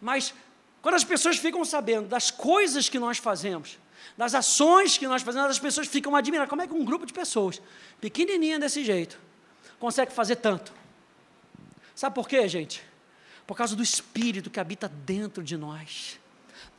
[0.00, 0.34] mas
[0.82, 3.78] quando as pessoas ficam sabendo das coisas que nós fazemos,
[4.16, 6.50] das ações que nós fazemos, as pessoas ficam admiradas.
[6.50, 7.60] Como é que um grupo de pessoas,
[8.00, 9.18] pequenininha desse jeito,
[9.78, 10.72] consegue fazer tanto?
[11.94, 12.82] Sabe por quê, gente?
[13.46, 16.19] Por causa do Espírito que habita dentro de nós.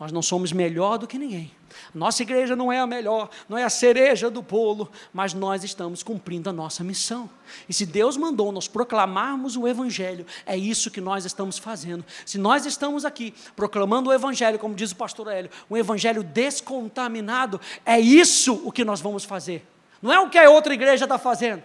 [0.02, 1.52] Nós não somos melhor do que ninguém.
[1.94, 6.02] Nossa igreja não é a melhor, não é a cereja do bolo, mas nós estamos
[6.02, 7.30] cumprindo a nossa missão.
[7.70, 12.04] E se Deus mandou nós proclamarmos o Evangelho, é isso que nós estamos fazendo.
[12.26, 17.62] Se nós estamos aqui proclamando o Evangelho, como diz o pastor Hélio, um Evangelho descontaminado,
[17.86, 19.64] é isso o que nós vamos fazer.
[20.02, 21.62] Não é o que a outra igreja está fazendo.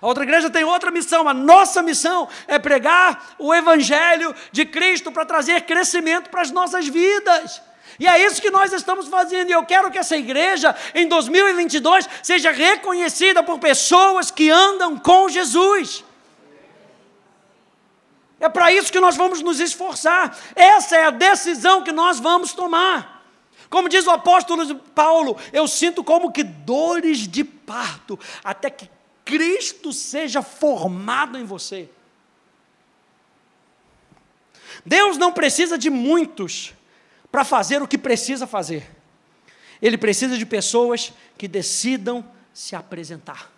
[0.00, 5.10] A outra igreja tem outra missão, a nossa missão é pregar o Evangelho de Cristo
[5.10, 7.62] para trazer crescimento para as nossas vidas.
[7.98, 12.06] E é isso que nós estamos fazendo, e eu quero que essa igreja, em 2022,
[12.22, 16.04] seja reconhecida por pessoas que andam com Jesus.
[18.38, 22.52] É para isso que nós vamos nos esforçar, essa é a decisão que nós vamos
[22.52, 23.24] tomar.
[23.70, 28.90] Como diz o apóstolo Paulo, eu sinto como que dores de parto, até que
[29.26, 31.90] Cristo seja formado em você.
[34.84, 36.72] Deus não precisa de muitos
[37.30, 38.88] para fazer o que precisa fazer.
[39.82, 43.52] Ele precisa de pessoas que decidam se apresentar.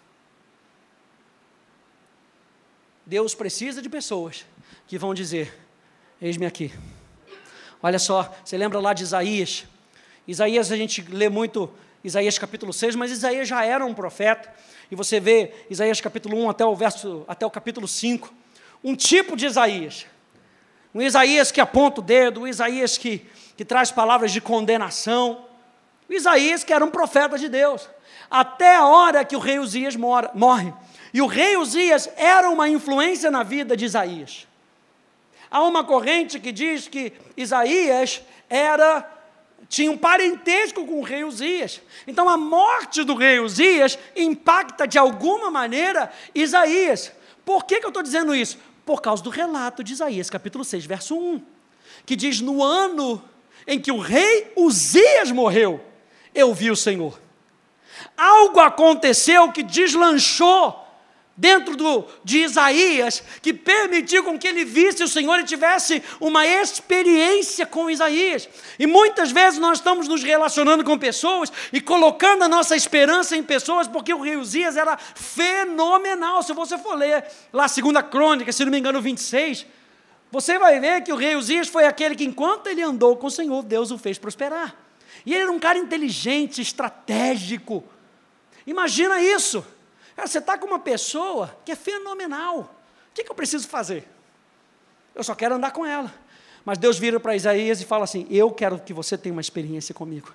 [3.04, 4.46] Deus precisa de pessoas
[4.86, 5.54] que vão dizer:
[6.20, 6.72] Eis-me aqui.
[7.82, 9.66] Olha só, você lembra lá de Isaías?
[10.26, 11.70] Isaías, a gente lê muito
[12.02, 14.52] Isaías capítulo 6, mas Isaías já era um profeta
[14.90, 18.32] e você vê Isaías capítulo 1 até o, verso, até o capítulo 5,
[18.82, 20.06] um tipo de Isaías.
[20.94, 25.44] Um Isaías que aponta o dedo, um Isaías que, que traz palavras de condenação.
[26.08, 27.88] Isaías, que era um profeta de Deus,
[28.30, 30.72] até a hora que o rei Uzias mora, morre.
[31.12, 34.46] E o rei Uzias era uma influência na vida de Isaías.
[35.50, 39.17] Há uma corrente que diz que Isaías era
[39.68, 41.80] tinha um parentesco com o rei Uzias.
[42.06, 47.12] Então a morte do rei Uzias impacta de alguma maneira Isaías.
[47.44, 48.58] Por que, que eu estou dizendo isso?
[48.84, 51.42] Por causa do relato de Isaías, capítulo 6, verso 1,
[52.06, 53.22] que diz: No ano
[53.66, 55.84] em que o rei Uzias morreu,
[56.34, 57.20] eu vi o Senhor.
[58.16, 60.87] Algo aconteceu que deslanchou
[61.38, 66.44] dentro do, de Isaías, que permitiu com que ele visse o Senhor e tivesse uma
[66.44, 68.48] experiência com Isaías.
[68.76, 73.42] E muitas vezes nós estamos nos relacionando com pessoas e colocando a nossa esperança em
[73.44, 76.42] pessoas, porque o rei Uzias era fenomenal.
[76.42, 79.64] Se você for ler lá segunda crônica, se não me engano, 26,
[80.32, 83.30] você vai ver que o rei Uzias foi aquele que, enquanto ele andou com o
[83.30, 84.74] Senhor, Deus o fez prosperar.
[85.24, 87.84] E ele era um cara inteligente, estratégico.
[88.66, 89.64] Imagina isso.
[90.18, 92.62] Cara, você está com uma pessoa que é fenomenal.
[92.62, 94.04] O que, que eu preciso fazer?
[95.14, 96.12] Eu só quero andar com ela.
[96.64, 99.94] Mas Deus vira para Isaías e fala assim: Eu quero que você tenha uma experiência
[99.94, 100.34] comigo.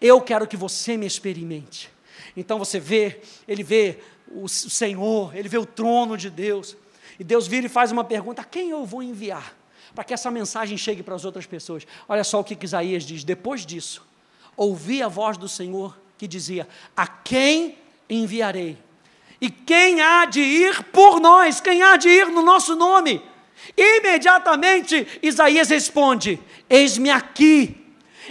[0.00, 1.88] Eu quero que você me experimente.
[2.36, 6.76] Então você vê, ele vê o Senhor, ele vê o trono de Deus.
[7.16, 9.56] E Deus vira e faz uma pergunta: a quem eu vou enviar?
[9.94, 11.86] Para que essa mensagem chegue para as outras pessoas.
[12.08, 13.22] Olha só o que Isaías diz.
[13.22, 14.04] Depois disso,
[14.56, 17.78] ouvi a voz do Senhor que dizia: A quem
[18.10, 18.76] enviarei?
[19.42, 21.60] E quem há de ir por nós?
[21.60, 23.20] Quem há de ir no nosso nome?
[23.76, 26.38] Imediatamente Isaías responde:
[26.70, 27.76] Eis-me aqui,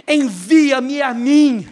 [0.08, 1.68] envia-me a mim.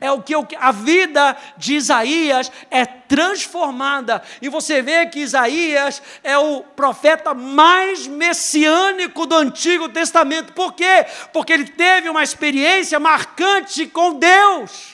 [0.00, 4.22] É o que eu, a vida de Isaías é transformada.
[4.40, 10.52] E você vê que Isaías é o profeta mais messiânico do Antigo Testamento.
[10.52, 11.04] Por quê?
[11.32, 14.93] Porque ele teve uma experiência marcante com Deus.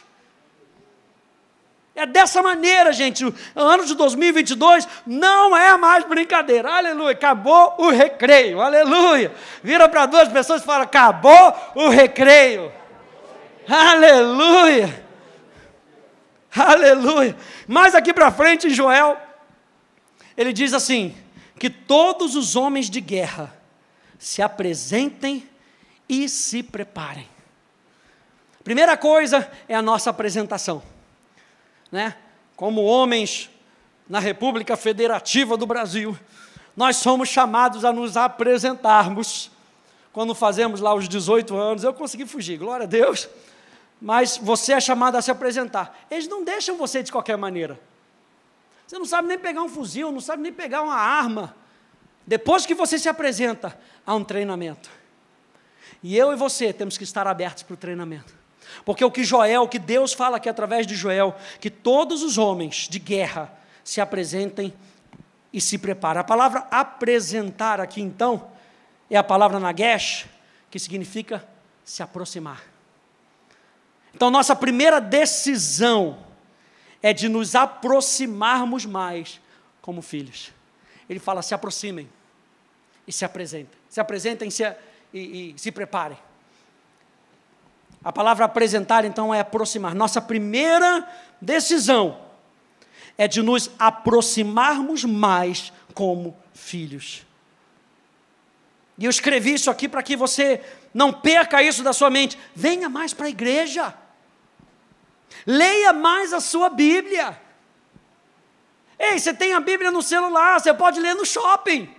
[2.00, 3.26] É dessa maneira, gente.
[3.26, 6.72] O ano de 2022 não é mais brincadeira.
[6.72, 7.10] Aleluia.
[7.10, 8.58] Acabou o recreio.
[8.58, 9.30] Aleluia.
[9.62, 12.72] Vira para duas pessoas e fala: Acabou o recreio.
[13.68, 15.06] Aleluia.
[16.56, 17.36] Aleluia.
[17.68, 19.18] Mais aqui para frente, em Joel,
[20.34, 21.14] ele diz assim:
[21.58, 23.54] que todos os homens de guerra
[24.18, 25.46] se apresentem
[26.08, 27.28] e se preparem.
[28.64, 30.82] Primeira coisa é a nossa apresentação
[31.90, 32.16] né?
[32.56, 33.50] Como homens
[34.08, 36.18] na República Federativa do Brasil,
[36.76, 39.50] nós somos chamados a nos apresentarmos.
[40.12, 43.28] Quando fazemos lá os 18 anos, eu consegui fugir, glória a Deus.
[44.00, 46.06] Mas você é chamado a se apresentar.
[46.10, 47.78] Eles não deixam você de qualquer maneira.
[48.86, 51.54] Você não sabe nem pegar um fuzil, não sabe nem pegar uma arma.
[52.26, 54.90] Depois que você se apresenta, há um treinamento.
[56.02, 58.39] E eu e você temos que estar abertos para o treinamento.
[58.84, 62.38] Porque o que Joel, o que Deus fala aqui através de Joel, que todos os
[62.38, 63.52] homens de guerra
[63.84, 64.72] se apresentem
[65.52, 66.20] e se preparem.
[66.20, 68.50] A palavra apresentar aqui então
[69.10, 70.26] é a palavra nagesh,
[70.70, 71.44] que significa
[71.84, 72.62] se aproximar.
[74.14, 76.18] Então, nossa primeira decisão
[77.02, 79.40] é de nos aproximarmos mais
[79.80, 80.52] como filhos.
[81.08, 82.08] Ele fala: se aproximem
[83.06, 83.78] e se apresentem.
[83.88, 84.64] Se apresentem se,
[85.12, 86.18] e, e se preparem.
[88.02, 89.94] A palavra apresentar, então, é aproximar.
[89.94, 91.06] Nossa primeira
[91.40, 92.18] decisão
[93.18, 97.26] é de nos aproximarmos mais como filhos.
[98.96, 102.38] E eu escrevi isso aqui para que você não perca isso da sua mente.
[102.54, 103.94] Venha mais para a igreja.
[105.46, 107.40] Leia mais a sua Bíblia.
[108.98, 111.94] Ei, você tem a Bíblia no celular, você pode ler no shopping.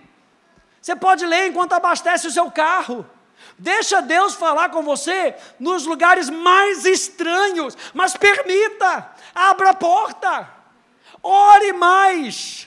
[0.80, 3.04] Você pode ler enquanto abastece o seu carro.
[3.58, 10.48] Deixa Deus falar com você nos lugares mais estranhos, mas permita, abra a porta,
[11.22, 12.66] ore mais,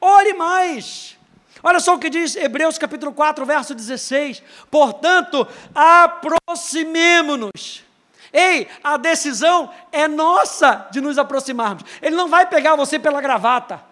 [0.00, 1.18] ore mais.
[1.62, 7.84] Olha só o que diz Hebreus capítulo 4, verso 16: portanto, aproximemo-nos.
[8.32, 11.82] Ei, a decisão é nossa de nos aproximarmos.
[12.00, 13.82] Ele não vai pegar você pela gravata.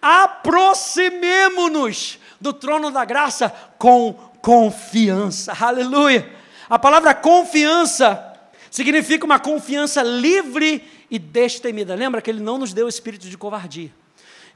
[0.00, 5.52] Aproximemo-nos do trono da graça com confiança.
[5.58, 6.30] Aleluia!
[6.68, 8.32] A palavra confiança
[8.70, 11.94] significa uma confiança livre e destemida.
[11.94, 13.90] Lembra que ele não nos deu espírito de covardia.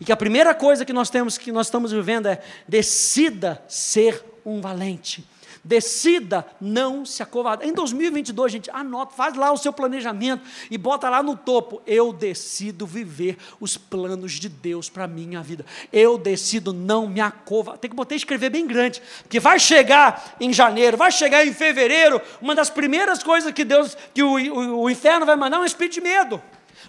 [0.01, 4.23] E que a primeira coisa que nós temos que nós estamos vivendo é decida ser
[4.45, 5.25] um valente.
[5.65, 7.69] Decida não se acovardar.
[7.69, 11.81] Em 2022, gente, anota, faz lá o seu planejamento e bota lá no topo.
[11.87, 15.65] Eu decido viver os planos de Deus para a minha vida.
[15.93, 17.79] Eu decido não me acovardar.
[17.79, 22.21] Tem que botar escrever bem grande, porque vai chegar em janeiro, vai chegar em fevereiro,
[22.41, 25.65] uma das primeiras coisas que Deus, que o, o, o inferno vai mandar é um
[25.65, 26.43] espírito de medo,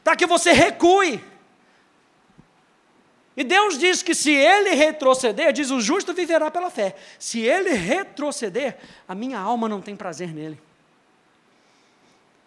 [0.03, 1.32] para que você recue.
[3.35, 6.95] E Deus diz que se ele retroceder, diz o justo viverá pela fé.
[7.17, 8.77] Se ele retroceder,
[9.07, 10.59] a minha alma não tem prazer nele.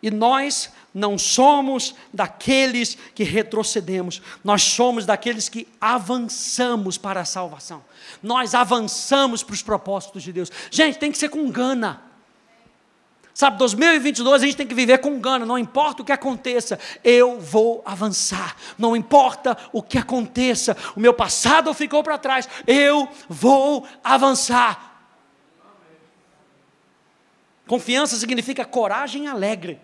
[0.03, 7.85] E nós não somos daqueles que retrocedemos, nós somos daqueles que avançamos para a salvação.
[8.23, 10.51] Nós avançamos para os propósitos de Deus.
[10.71, 12.06] Gente, tem que ser com gana.
[13.37, 17.39] Sabe, 2022 a gente tem que viver com gana, não importa o que aconteça, eu
[17.39, 18.57] vou avançar.
[18.79, 25.03] Não importa o que aconteça, o meu passado ficou para trás, eu vou avançar.
[27.67, 29.79] Confiança significa coragem alegre.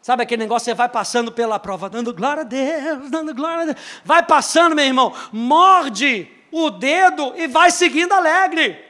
[0.00, 3.64] Sabe aquele negócio, você vai passando pela prova, dando glória a Deus, dando glória a
[3.64, 3.78] Deus.
[4.04, 8.87] Vai passando, meu irmão, morde o dedo e vai seguindo alegre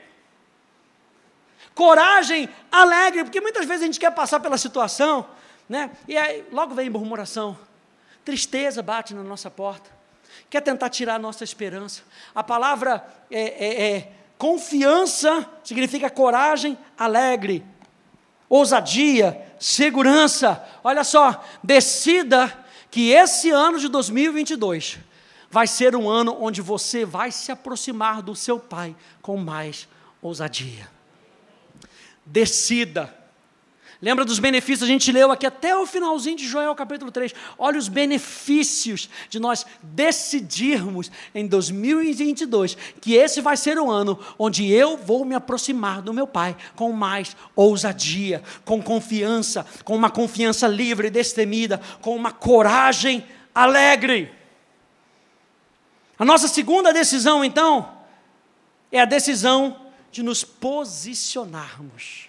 [1.79, 5.25] coragem alegre, porque muitas vezes a gente quer passar pela situação,
[5.69, 5.93] né?
[6.09, 7.57] E aí logo vem murmuração,
[8.25, 9.89] tristeza bate na nossa porta,
[10.51, 12.03] quer tentar tirar a nossa esperança.
[12.35, 17.65] A palavra é, é, é confiança significa coragem alegre,
[18.49, 20.61] ousadia, segurança.
[20.83, 22.53] Olha só, decida
[22.91, 24.99] que esse ano de 2022
[25.49, 29.87] vai ser um ano onde você vai se aproximar do seu pai com mais
[30.21, 30.98] ousadia
[32.29, 33.19] decida.
[34.01, 34.89] Lembra dos benefícios?
[34.89, 37.35] A gente leu aqui até o finalzinho de Joel capítulo 3.
[37.59, 44.71] Olha os benefícios de nós decidirmos em 2022 que esse vai ser o ano onde
[44.71, 50.69] eu vou me aproximar do meu Pai com mais ousadia, com confiança, com uma confiança
[50.69, 54.33] livre e destemida, com uma coragem alegre.
[56.17, 57.97] A nossa segunda decisão, então,
[58.93, 59.88] é a decisão
[60.19, 62.29] de nos posicionarmos.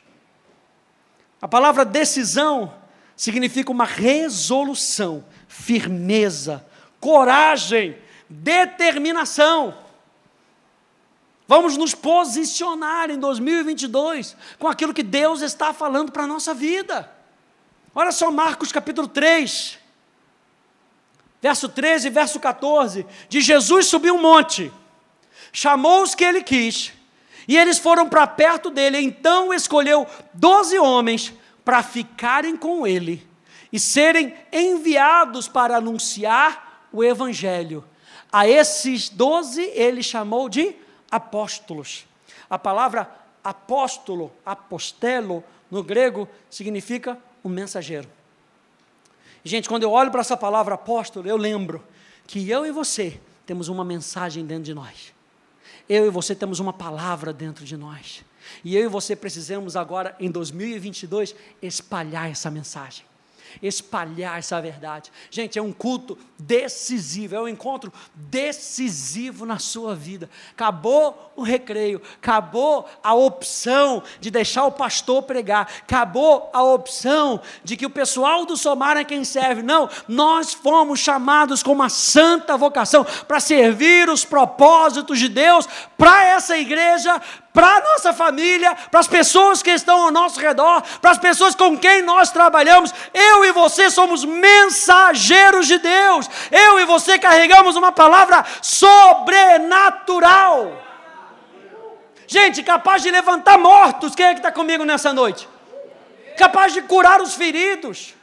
[1.42, 2.72] A palavra decisão
[3.18, 6.64] significa uma resolução, firmeza,
[7.00, 7.98] coragem,
[8.30, 9.76] determinação.
[11.48, 17.12] Vamos nos posicionar em 2022 com aquilo que Deus está falando para a nossa vida.
[17.96, 19.80] Olha só Marcos capítulo 3,
[21.42, 23.04] verso 13 e verso 14.
[23.28, 24.72] De Jesus subiu um monte,
[25.52, 26.99] chamou os que ele quis
[27.50, 29.00] e eles foram para perto dele.
[29.00, 31.34] Então escolheu doze homens
[31.66, 33.28] para ficarem com ele
[33.74, 37.84] e serem enviados para anunciar o evangelho.
[38.32, 40.76] A esses doze ele chamou de
[41.10, 42.06] apóstolos.
[42.48, 43.10] A palavra
[43.44, 48.08] apóstolo, apostelo, no grego, significa um mensageiro.
[49.44, 51.84] Gente, quando eu olho para essa palavra apóstolo, eu lembro
[52.28, 55.18] que eu e você temos uma mensagem dentro de nós.
[55.90, 58.24] Eu e você temos uma palavra dentro de nós.
[58.64, 63.09] E eu e você precisamos agora, em 2022, espalhar essa mensagem
[63.62, 65.12] espalhar essa verdade.
[65.30, 70.30] Gente, é um culto decisivo, é um encontro decisivo na sua vida.
[70.52, 77.78] Acabou o recreio, acabou a opção de deixar o pastor pregar, acabou a opção de
[77.78, 79.64] que o pessoal do Somar é quem serve.
[79.64, 86.24] Não, nós fomos chamados com uma santa vocação para servir os propósitos de Deus para
[86.26, 87.22] essa igreja,
[87.54, 91.56] para a nossa família, para as pessoas que estão ao nosso redor, para as pessoas
[91.56, 92.94] com quem nós trabalhamos.
[93.14, 96.30] Eu e você somos mensageiros de Deus.
[96.52, 100.86] Eu e você carregamos uma palavra sobrenatural.
[102.28, 104.14] Gente, capaz de levantar mortos.
[104.14, 105.50] Quem é que está comigo nessa noite?
[106.38, 108.14] Capaz de curar os feridos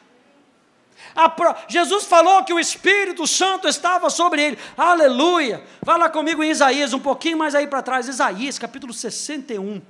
[1.69, 4.59] Jesus falou que o Espírito Santo estava sobre ele.
[4.77, 5.64] Aleluia.
[5.83, 8.09] Vai lá comigo em Isaías, um pouquinho mais aí para trás.
[8.09, 9.81] Isaías, capítulo 61.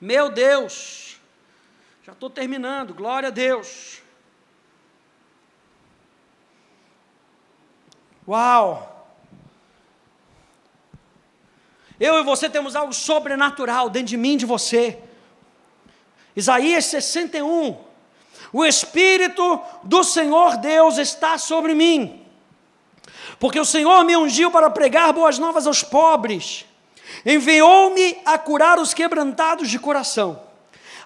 [0.00, 1.20] Meu Deus.
[2.02, 2.94] Já estou terminando.
[2.94, 4.02] Glória a Deus.
[8.26, 8.90] Uau!
[12.00, 14.98] Eu e você temos algo sobrenatural dentro de mim, de você.
[16.34, 17.83] Isaías 61.
[18.56, 22.24] O Espírito do Senhor Deus está sobre mim,
[23.40, 26.64] porque o Senhor me ungiu para pregar boas novas aos pobres,
[27.26, 30.40] enviou-me a curar os quebrantados de coração,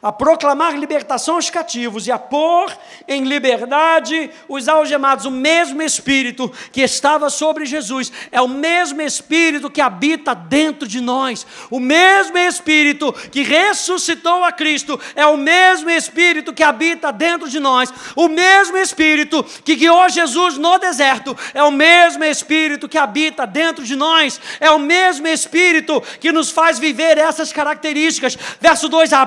[0.02, 2.76] a proclamar libertação aos cativos e a pôr
[3.06, 5.24] em liberdade os algemados.
[5.24, 11.00] O mesmo Espírito que estava sobre Jesus é o mesmo Espírito que habita dentro de
[11.00, 11.46] nós.
[11.70, 17.58] O mesmo Espírito que ressuscitou a Cristo é o mesmo Espírito que habita dentro de
[17.58, 17.92] nós.
[18.14, 23.84] O mesmo Espírito que guiou Jesus no deserto é o mesmo Espírito que habita dentro
[23.84, 24.40] de nós.
[24.60, 28.38] É o mesmo Espírito que nos faz viver essas características.
[28.60, 29.22] Verso 2: a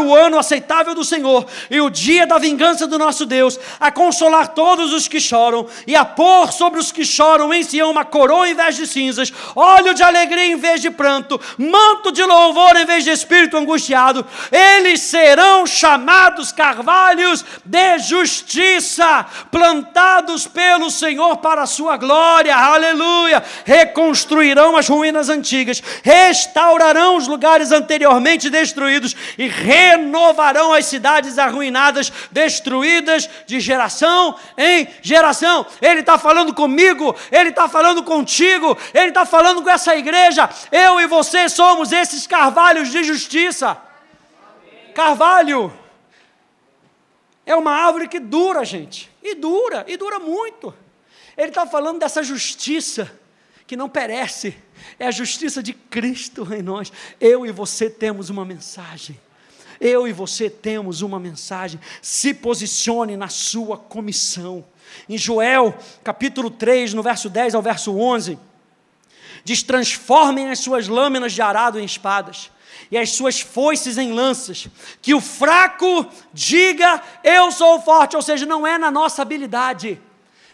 [0.00, 4.48] o ano aceitável do Senhor e o dia da vingança do nosso Deus, a consolar
[4.48, 8.48] todos os que choram e a pôr sobre os que choram em Sião uma coroa
[8.48, 12.86] em vez de cinzas, óleo de alegria em vez de pranto, manto de louvor em
[12.86, 14.24] vez de espírito angustiado.
[14.50, 22.54] Eles serão chamados carvalhos de justiça, plantados pelo Senhor para a sua glória.
[22.56, 23.42] Aleluia!
[23.64, 29.48] Reconstruirão as ruínas antigas, restaurarão os lugares anteriormente destruídos e
[29.82, 35.66] renovarão as cidades arruinadas, destruídas de geração em geração.
[35.80, 40.48] Ele está falando comigo, ele está falando contigo, ele está falando com essa igreja.
[40.70, 43.76] Eu e você somos esses carvalhos de justiça.
[44.94, 45.72] Carvalho
[47.44, 50.74] é uma árvore que dura, gente, e dura, e dura muito.
[51.36, 53.10] Ele está falando dessa justiça
[53.66, 54.54] que não perece,
[54.98, 56.92] é a justiça de Cristo em nós.
[57.18, 59.18] Eu e você temos uma mensagem.
[59.82, 61.80] Eu e você temos uma mensagem.
[62.00, 64.64] Se posicione na sua comissão.
[65.08, 68.38] Em Joel, capítulo 3, no verso 10 ao verso 11,
[69.42, 72.48] diz: Transformem as suas lâminas de arado em espadas
[72.92, 74.68] e as suas foices em lanças,
[75.00, 80.00] que o fraco diga: Eu sou forte, ou seja, não é na nossa habilidade.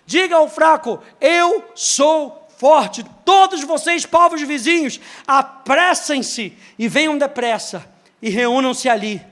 [0.07, 3.05] Diga ao fraco: Eu sou forte.
[3.27, 9.25] Todos vocês, povos vizinhos, apressem-se e venham depressa e reúnam-se ali.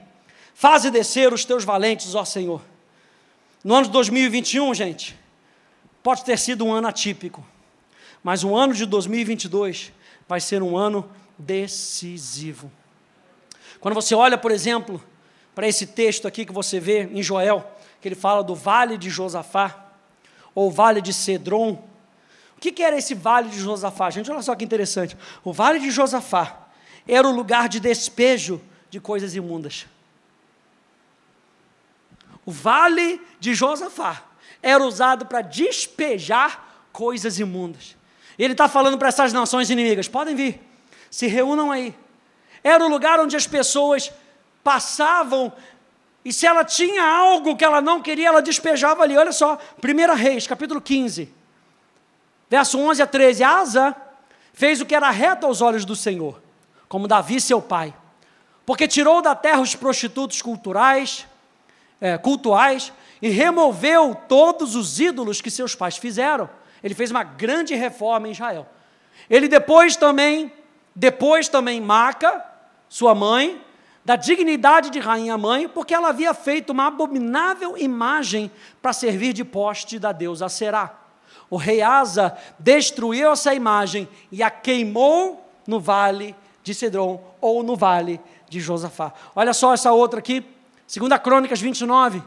[0.53, 2.61] Faze descer os teus valentes, ó Senhor.
[3.63, 5.17] No ano de 2021, gente,
[6.01, 7.45] pode ter sido um ano atípico,
[8.23, 9.91] mas o ano de 2022
[10.27, 12.71] vai ser um ano decisivo.
[13.79, 15.03] Quando você olha, por exemplo,
[15.53, 17.69] para esse texto aqui que você vê em Joel,
[18.01, 19.87] que ele fala do vale de Josafá,
[20.57, 21.73] ou vale de Cedron.
[22.57, 24.09] O que, que era esse vale de Josafá?
[24.09, 25.15] Gente, olha só que interessante.
[25.43, 26.67] O vale de Josafá
[27.07, 28.59] era o lugar de despejo
[28.89, 29.85] de coisas imundas.
[32.45, 34.23] O vale de Josafá
[34.61, 37.95] era usado para despejar coisas imundas.
[38.37, 40.61] Ele está falando para essas nações inimigas: podem vir,
[41.09, 41.95] se reúnam aí.
[42.63, 44.11] Era o lugar onde as pessoas
[44.63, 45.53] passavam
[46.27, 49.17] e se ela tinha algo que ela não queria, ela despejava ali.
[49.17, 51.33] Olha só, 1 Reis, capítulo 15,
[52.49, 53.43] verso 11 a 13.
[53.45, 53.95] Asa
[54.51, 56.41] fez o que era reto aos olhos do Senhor,
[56.89, 57.93] como Davi, seu pai,
[58.67, 61.25] porque tirou da terra os prostitutos culturais,
[62.01, 62.91] é, cultuais
[63.21, 66.49] e removeu todos os ídolos que seus pais fizeram.
[66.83, 68.67] Ele fez uma grande reforma em Israel.
[69.29, 70.51] Ele depois também,
[70.93, 72.43] depois também Maca,
[72.89, 73.63] sua mãe,
[74.03, 78.51] da dignidade de rainha mãe, porque ela havia feito uma abominável imagem
[78.81, 80.93] para servir de poste da deusa Será.
[81.49, 87.77] O rei Asa destruiu essa imagem e a queimou no vale de Cedron ou no
[87.77, 88.19] vale
[88.49, 89.13] de Josafá.
[89.35, 90.45] Olha só essa outra aqui,
[90.87, 92.21] 2 Crônicas 29.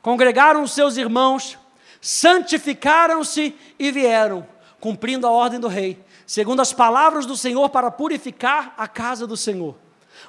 [0.00, 1.58] Congregaram os seus irmãos,
[2.00, 4.46] santificaram-se e vieram,
[4.80, 9.36] cumprindo a ordem do rei, segundo as palavras do Senhor, para purificar a casa do
[9.36, 9.74] Senhor.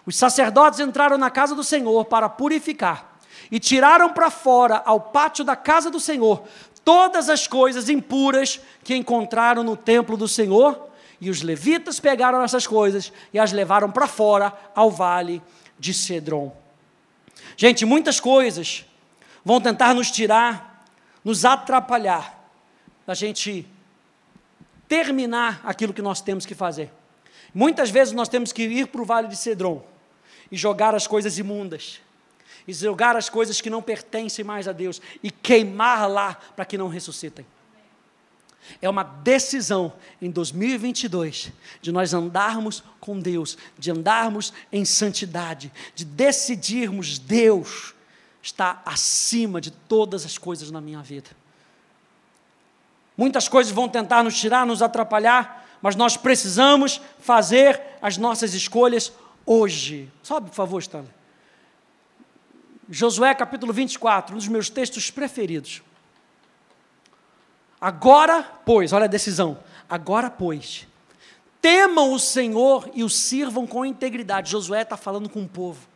[0.06, 3.18] Os sacerdotes entraram na casa do Senhor para purificar
[3.52, 6.44] e tiraram para fora, ao pátio da casa do Senhor,
[6.84, 10.90] todas as coisas impuras que encontraram no templo do Senhor.
[11.26, 15.42] E os levitas pegaram essas coisas e as levaram para fora, ao vale
[15.80, 16.56] de Cedron.
[17.58, 18.86] Gente, muitas coisas
[19.44, 20.86] vão tentar nos tirar,
[21.24, 22.48] nos atrapalhar,
[23.08, 23.68] da gente
[24.88, 26.92] terminar aquilo que nós temos que fazer.
[27.52, 29.84] Muitas vezes nós temos que ir para o vale de Cedron
[30.52, 32.02] e jogar as coisas imundas,
[32.68, 36.78] e jogar as coisas que não pertencem mais a Deus, e queimar lá para que
[36.78, 37.48] não ressuscitem.
[38.82, 41.52] É uma decisão em 2022
[41.82, 47.94] de nós andarmos com Deus, de andarmos em santidade, de decidirmos Deus
[48.42, 51.32] está acima de todas as coisas na minha vida.
[53.18, 59.12] Muitas coisas vão tentar nos tirar, nos atrapalhar, mas nós precisamos fazer as nossas escolhas
[59.46, 60.12] hoje.
[60.22, 61.10] Sobe, por favor, Stanley.
[62.90, 65.82] Josué capítulo 24, um dos meus textos preferidos.
[67.86, 69.60] Agora, pois, olha a decisão.
[69.88, 70.88] Agora, pois,
[71.62, 74.50] temam o Senhor e o sirvam com integridade.
[74.50, 75.88] Josué está falando com o povo.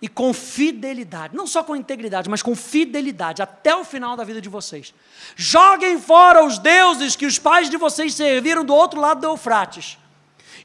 [0.00, 4.40] e com fidelidade, não só com integridade, mas com fidelidade até o final da vida
[4.40, 4.94] de vocês.
[5.36, 9.98] Joguem fora os deuses que os pais de vocês serviram do outro lado do Eufrates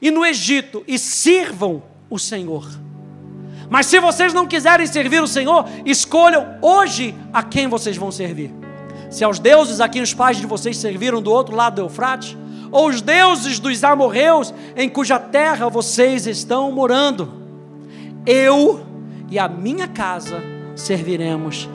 [0.00, 2.66] e no Egito e sirvam o Senhor.
[3.68, 8.63] Mas se vocês não quiserem servir o Senhor, escolham hoje a quem vocês vão servir.
[9.14, 12.36] Se aos deuses a quem os pais de vocês serviram do outro lado do Eufrates,
[12.72, 17.32] ou os deuses dos amorreus em cuja terra vocês estão morando.
[18.26, 18.84] Eu
[19.30, 20.42] e a minha casa
[20.74, 21.68] serviremos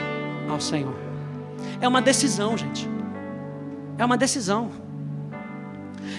[0.50, 0.94] ao Senhor.
[1.80, 2.86] É uma decisão, gente.
[3.96, 4.70] É uma decisão.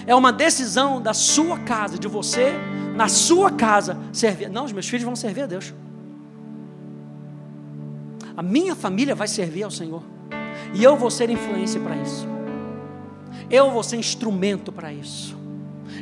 [0.04, 2.52] É uma decisão da sua casa, de você,
[2.96, 4.50] na sua casa, servir.
[4.50, 5.72] Não, os meus filhos vão servir a Deus.
[8.36, 10.02] A minha família vai servir ao Senhor.
[10.74, 12.26] E eu vou ser influência para isso.
[13.50, 15.36] Eu vou ser instrumento para isso.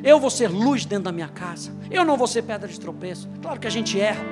[0.03, 1.73] Eu vou ser luz dentro da minha casa.
[1.91, 3.29] Eu não vou ser pedra de tropeço.
[3.43, 4.25] Claro que a gente erra.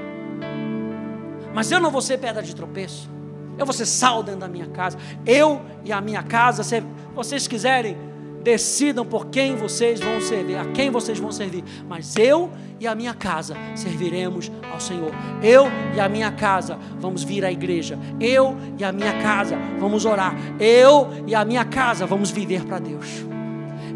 [1.53, 3.11] Mas eu não vou ser pedra de tropeço.
[3.59, 4.97] Eu vou ser sal dentro da minha casa.
[5.27, 6.83] Eu e a minha casa, se
[7.15, 7.97] vocês quiserem,
[8.43, 11.65] decidam por quem vocês vão servir, a quem vocês vão servir.
[11.89, 15.11] Mas eu e a minha casa serviremos ao Senhor.
[15.43, 17.99] Eu e a minha casa vamos vir à igreja.
[18.21, 20.35] Eu e a minha casa vamos orar.
[20.61, 23.07] Eu e a minha casa vamos viver para Deus.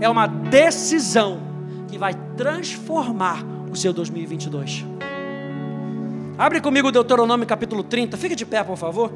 [0.00, 1.40] É uma decisão
[1.88, 4.84] que vai transformar o seu 2022.
[6.36, 8.16] Abre comigo Deuteronômio capítulo 30.
[8.16, 9.12] Fique de pé, por favor.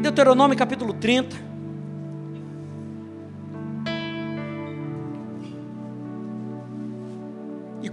[0.00, 1.36] Deuteronômio capítulo 30.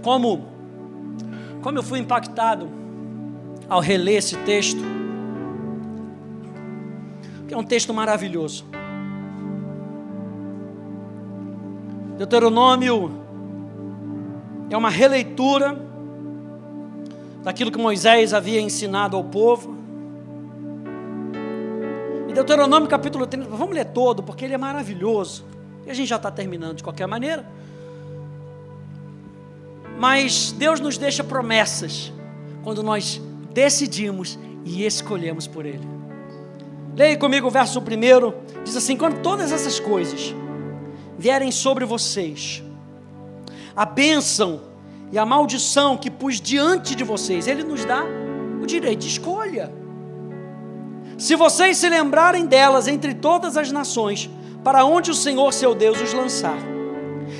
[0.06, 0.46] Como,
[1.62, 2.68] como eu fui impactado
[3.68, 4.80] ao reler esse texto,
[7.48, 8.64] que é um texto maravilhoso.
[12.16, 13.20] Deuteronômio
[14.70, 15.76] é uma releitura
[17.42, 19.76] daquilo que Moisés havia ensinado ao povo.
[22.28, 25.44] E Deuteronômio capítulo 30, vamos ler todo, porque ele é maravilhoso.
[25.84, 27.44] E a gente já está terminando de qualquer maneira.
[29.98, 32.12] Mas Deus nos deixa promessas
[32.62, 33.20] quando nós
[33.52, 35.86] decidimos e escolhemos por Ele.
[36.94, 38.34] Leia comigo o verso primeiro,
[38.64, 40.34] diz assim: quando todas essas coisas
[41.18, 42.62] vierem sobre vocês,
[43.74, 44.62] a bênção
[45.12, 48.02] e a maldição que pus diante de vocês, Ele nos dá
[48.60, 49.72] o direito de escolha.
[51.16, 54.28] Se vocês se lembrarem delas entre todas as nações,
[54.62, 56.58] para onde o Senhor seu Deus os lançar,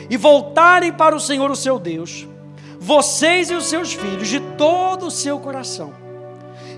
[0.09, 2.27] e voltarem para o Senhor o seu Deus,
[2.79, 5.93] vocês e os seus filhos, de todo o seu coração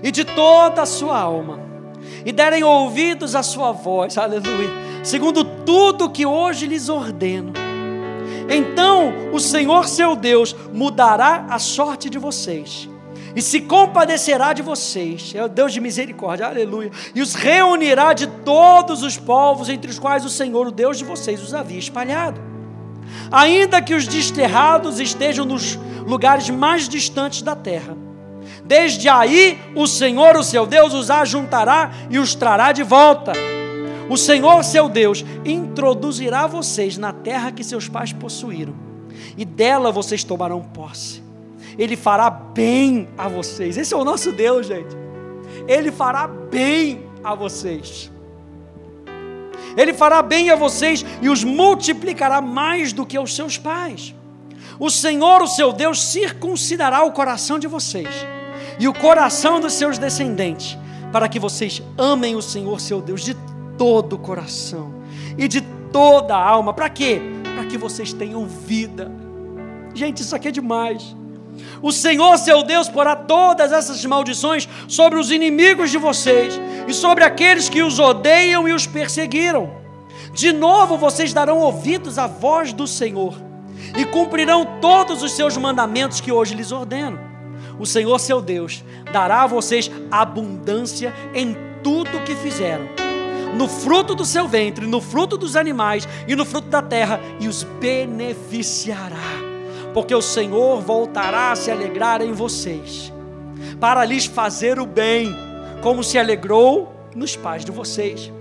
[0.01, 1.59] e de toda a sua alma,
[2.25, 4.69] e derem ouvidos à sua voz, aleluia,
[5.03, 7.51] segundo tudo que hoje lhes ordeno,
[8.49, 12.89] então o Senhor seu Deus mudará a sorte de vocês
[13.35, 18.27] e se compadecerá de vocês, é o Deus de misericórdia, aleluia, e os reunirá de
[18.27, 22.48] todos os povos entre os quais o Senhor, o Deus de vocês, os havia espalhado.
[23.31, 25.75] Ainda que os desterrados estejam nos
[26.05, 27.95] lugares mais distantes da terra,
[28.63, 33.33] desde aí o Senhor, o seu Deus, os ajuntará e os trará de volta
[34.09, 38.73] o Senhor, seu Deus, introduzirá vocês na terra que seus pais possuíram,
[39.37, 41.23] e dela vocês tomarão posse.
[41.77, 43.77] Ele fará bem a vocês.
[43.77, 44.97] Esse é o nosso Deus, gente.
[45.67, 48.11] Ele fará bem a vocês.
[49.77, 54.15] Ele fará bem a vocês e os multiplicará mais do que aos seus pais.
[54.79, 58.07] O Senhor, o seu Deus, circuncidará o coração de vocês
[58.79, 60.77] e o coração dos seus descendentes,
[61.11, 63.35] para que vocês amem o Senhor, seu Deus, de
[63.77, 64.93] todo o coração
[65.37, 65.61] e de
[65.91, 66.73] toda a alma.
[66.73, 67.21] Para quê?
[67.55, 69.11] Para que vocês tenham vida.
[69.93, 71.15] Gente, isso aqui é demais.
[71.81, 77.23] O Senhor, seu Deus, porá todas essas maldições sobre os inimigos de vocês e sobre
[77.23, 79.71] aqueles que os odeiam e os perseguiram.
[80.33, 83.35] De novo vocês darão ouvidos à voz do Senhor
[83.97, 87.19] e cumprirão todos os seus mandamentos que hoje lhes ordeno.
[87.79, 93.09] O Senhor, seu Deus, dará a vocês abundância em tudo que fizeram
[93.53, 97.47] no fruto do seu ventre, no fruto dos animais e no fruto da terra, e
[97.47, 99.15] os beneficiará,
[99.93, 103.13] porque o Senhor voltará a se alegrar em vocês,
[103.79, 105.35] para lhes fazer o bem,
[105.81, 108.31] como se alegrou nos pais de vocês.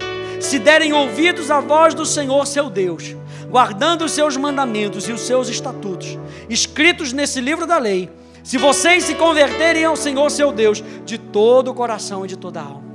[0.41, 3.17] Se derem ouvidos à voz do Senhor seu Deus,
[3.51, 6.19] guardando os seus mandamentos e os seus estatutos,
[6.49, 8.11] escritos nesse livro da lei,
[8.43, 12.61] se vocês se converterem ao Senhor seu Deus de todo o coração e de toda
[12.61, 12.89] a alma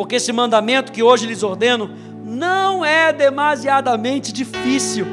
[0.00, 1.90] porque esse mandamento que hoje lhes ordeno
[2.24, 5.06] não é demasiadamente difícil,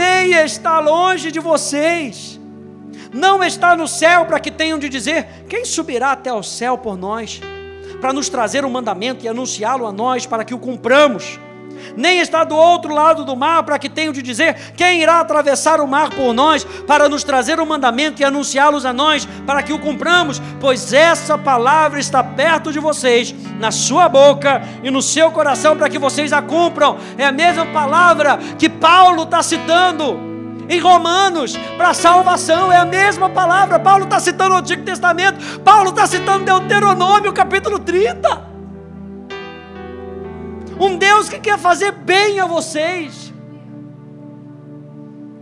[0.00, 2.40] nem está longe de vocês.
[3.12, 6.96] não está no céu para que tenham de dizer: quem subirá até o céu por
[6.96, 7.38] nós?
[8.00, 11.38] Para nos trazer o um mandamento e anunciá-lo a nós, para que o cumpramos
[11.96, 15.80] nem está do outro lado do mar, para que tenham de dizer: quem irá atravessar
[15.80, 19.72] o mar por nós, para nos trazer o mandamento e anunciá-los a nós, para que
[19.72, 25.30] o cumpramos, pois essa palavra está perto de vocês, na sua boca e no seu
[25.30, 26.98] coração, para que vocês a cumpram.
[27.16, 30.30] É a mesma palavra que Paulo está citando
[30.68, 33.78] em Romanos, para salvação, é a mesma palavra.
[33.80, 38.49] Paulo está citando o Antigo Testamento, Paulo está citando Deuteronômio, capítulo 30.
[40.80, 43.30] Um Deus que quer fazer bem a vocês.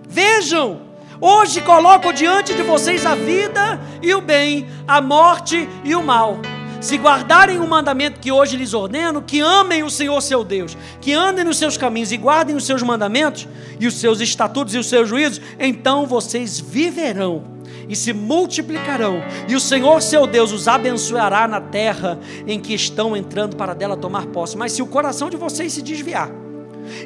[0.08, 0.80] Vejam,
[1.20, 6.38] hoje coloco diante de vocês a vida e o bem, a morte e o mal.
[6.80, 11.12] Se guardarem o mandamento que hoje lhes ordeno, que amem o Senhor seu Deus, que
[11.12, 13.46] andem nos seus caminhos e guardem os seus mandamentos
[13.78, 17.57] e os seus estatutos e os seus juízos, então vocês viverão
[17.88, 23.16] e se multiplicarão, e o Senhor seu Deus os abençoará na terra em que estão
[23.16, 24.56] entrando para dela tomar posse.
[24.56, 26.30] Mas se o coração de vocês se desviar,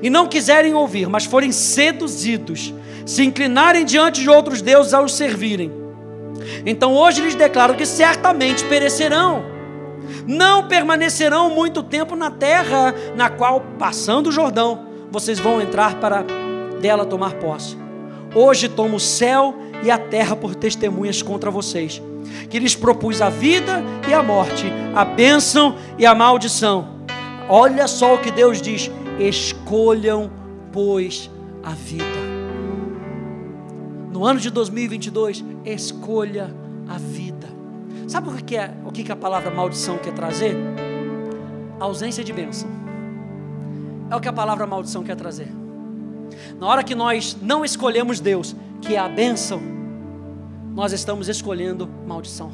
[0.02, 2.74] e não quiserem ouvir, mas forem seduzidos,
[3.04, 5.72] se inclinarem diante de outros deuses a os servirem,
[6.66, 9.44] então hoje lhes declaro que certamente perecerão,
[10.26, 16.24] não permanecerão muito tempo na terra na qual, passando o Jordão, vocês vão entrar para
[16.80, 17.76] dela tomar posse.
[18.34, 22.00] Hoje tomo o céu e a terra por testemunhas contra vocês,
[22.48, 27.02] que lhes propus a vida e a morte, a bênção e a maldição.
[27.48, 30.30] Olha só o que Deus diz: escolham,
[30.72, 31.30] pois,
[31.62, 32.04] a vida.
[34.12, 36.54] No ano de 2022, escolha
[36.88, 37.48] a vida.
[38.06, 40.56] Sabe o que é o que a palavra maldição quer trazer?
[41.80, 42.68] A ausência de bênção.
[44.10, 45.48] É o que a palavra maldição quer trazer.
[46.58, 49.62] Na hora que nós não escolhemos Deus, que é a bênção,
[50.74, 52.50] nós estamos escolhendo maldição.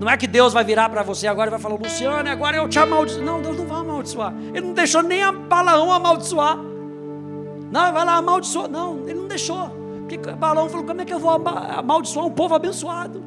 [0.00, 2.68] Não é que Deus vai virar para você agora e vai falar, Luciano, agora eu
[2.68, 3.22] te amaldiçoo.
[3.22, 4.34] Não, Deus não vai amaldiçoar.
[4.52, 6.56] Ele não deixou nem a Balaão amaldiçoar.
[6.56, 8.68] Não, vai lá amaldiçoar.
[8.68, 9.70] Não, ele não deixou.
[10.00, 13.22] Porque Balaão falou, como é que eu vou amaldiçoar um povo abençoado?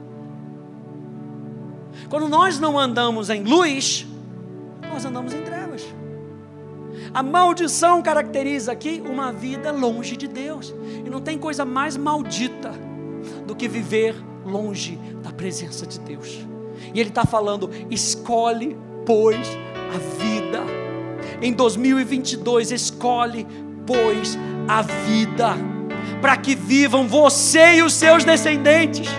[2.09, 4.07] Quando nós não andamos em luz,
[4.89, 5.85] nós andamos em trevas.
[7.13, 10.73] A maldição caracteriza aqui uma vida longe de Deus.
[11.05, 12.71] E não tem coisa mais maldita
[13.45, 16.39] do que viver longe da presença de Deus.
[16.93, 19.47] E Ele está falando: escolhe, pois,
[19.93, 20.61] a vida.
[21.41, 23.45] Em 2022, escolhe,
[23.85, 24.37] pois,
[24.67, 25.55] a vida,
[26.21, 29.09] para que vivam você e os seus descendentes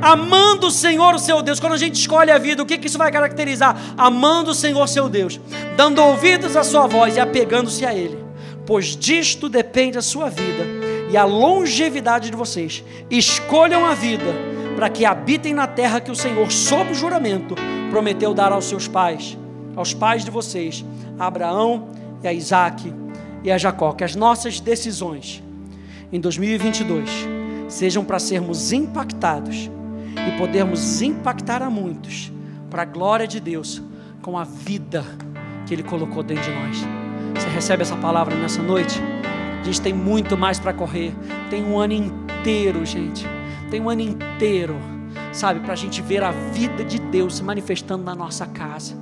[0.00, 1.60] amando o Senhor, o seu Deus.
[1.60, 3.76] Quando a gente escolhe a vida, o que, que isso vai caracterizar?
[3.96, 5.40] Amando o Senhor, seu Deus,
[5.76, 8.18] dando ouvidos à sua voz e apegando-se a Ele,
[8.64, 10.64] pois disto depende a sua vida
[11.10, 12.84] e a longevidade de vocês.
[13.10, 14.34] Escolham a vida
[14.74, 17.54] para que habitem na terra que o Senhor, sob juramento,
[17.90, 19.36] prometeu dar aos seus pais,
[19.74, 20.84] aos pais de vocês,
[21.18, 21.88] a Abraão
[22.22, 22.92] e a Isaac
[23.42, 23.92] e a Jacó.
[23.92, 25.42] Que as nossas decisões
[26.12, 27.08] em 2022
[27.68, 29.70] sejam para sermos impactados
[30.16, 32.32] e podermos impactar a muitos
[32.70, 33.82] para a glória de Deus
[34.22, 35.04] com a vida
[35.66, 36.78] que Ele colocou dentro de nós.
[37.34, 39.00] Você recebe essa palavra nessa noite?
[39.60, 41.12] A gente tem muito mais para correr.
[41.50, 43.26] Tem um ano inteiro, gente.
[43.70, 44.76] Tem um ano inteiro
[45.36, 48.96] sabe, para a gente ver a vida de Deus se manifestando na nossa casa,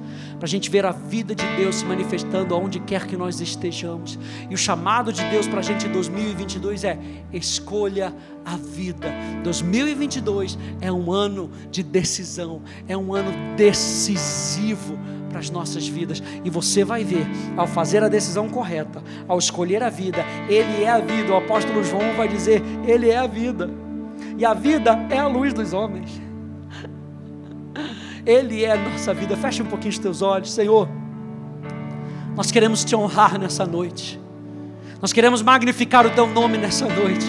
[0.44, 4.18] para a gente ver a vida de Deus se manifestando aonde quer que nós estejamos.
[4.50, 6.98] E o chamado de Deus para a gente em 2022 é:
[7.32, 8.14] escolha
[8.44, 9.10] a vida.
[9.42, 14.98] 2022 é um ano de decisão, é um ano decisivo
[15.30, 16.22] para as nossas vidas.
[16.44, 17.26] E você vai ver,
[17.56, 21.32] ao fazer a decisão correta, ao escolher a vida, Ele é a vida.
[21.32, 23.70] O apóstolo João vai dizer: Ele é a vida.
[24.36, 26.23] E a vida é a luz dos homens.
[28.26, 29.36] Ele é a nossa vida.
[29.36, 30.88] Fecha um pouquinho os teus olhos, Senhor.
[32.36, 34.20] Nós queremos te honrar nessa noite.
[35.00, 37.26] Nós queremos magnificar o teu nome nessa noite.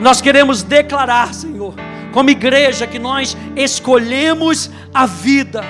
[0.00, 1.74] Nós queremos declarar, Senhor,
[2.12, 5.62] como igreja, que nós escolhemos a vida.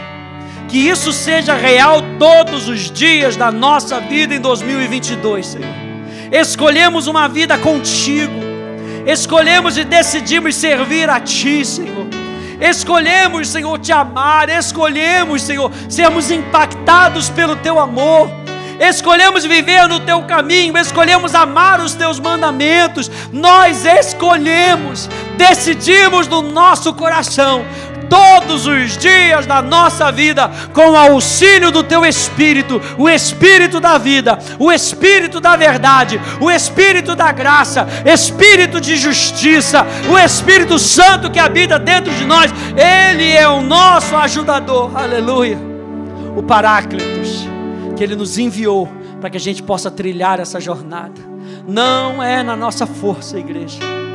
[0.68, 5.74] Que isso seja real todos os dias da nossa vida em 2022, Senhor.
[6.32, 8.40] Escolhemos uma vida contigo.
[9.06, 12.15] Escolhemos e decidimos servir a Ti, Senhor.
[12.60, 18.30] Escolhemos, Senhor, te amar, escolhemos, Senhor, sermos impactados pelo teu amor.
[18.78, 23.10] Escolhemos viver no teu caminho, escolhemos amar os teus mandamentos.
[23.32, 27.64] Nós escolhemos, decidimos no nosso coração
[28.08, 33.98] todos os dias da nossa vida com o auxílio do teu Espírito, o Espírito da
[33.98, 41.30] vida, o Espírito da verdade, o Espírito da graça, Espírito de justiça, o Espírito Santo
[41.30, 45.58] que habita dentro de nós, Ele é o nosso ajudador, aleluia,
[46.36, 47.48] o Paráclitos,
[47.96, 48.88] que Ele nos enviou
[49.20, 51.20] para que a gente possa trilhar essa jornada.
[51.66, 54.05] Não é na nossa força, igreja.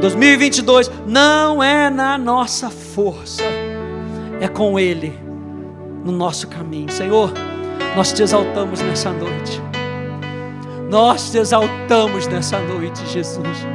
[0.00, 3.42] 2022 não é na nossa força,
[4.40, 5.18] é com Ele
[6.04, 6.90] no nosso caminho.
[6.90, 7.32] Senhor,
[7.96, 9.60] nós te exaltamos nessa noite.
[10.88, 13.66] Nós te exaltamos nessa noite, Jesus.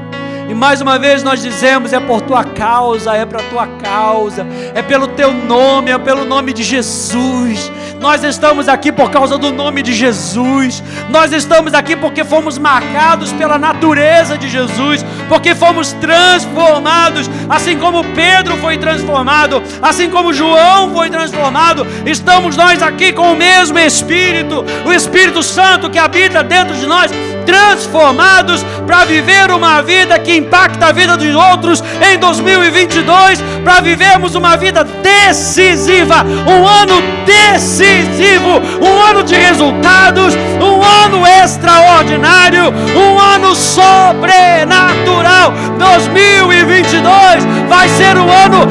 [0.50, 4.82] E mais uma vez nós dizemos: é por tua causa, é para tua causa, é
[4.82, 7.72] pelo teu nome, é pelo nome de Jesus.
[8.02, 10.82] Nós estamos aqui por causa do nome de Jesus.
[11.08, 18.04] Nós estamos aqui porque fomos marcados pela natureza de Jesus, porque fomos transformados, assim como
[18.04, 21.86] Pedro foi transformado, assim como João foi transformado.
[22.04, 27.12] Estamos nós aqui com o mesmo Espírito, o Espírito Santo que habita dentro de nós
[27.46, 34.36] transformados para viver uma vida que impacta a vida dos outros em 2022, para vivermos
[34.36, 43.56] uma vida decisiva, um ano decisivo, um ano de resultados, um ano extraordinário, um ano
[43.56, 45.54] sobrenatural.
[45.78, 48.68] 2022 vai ser um ano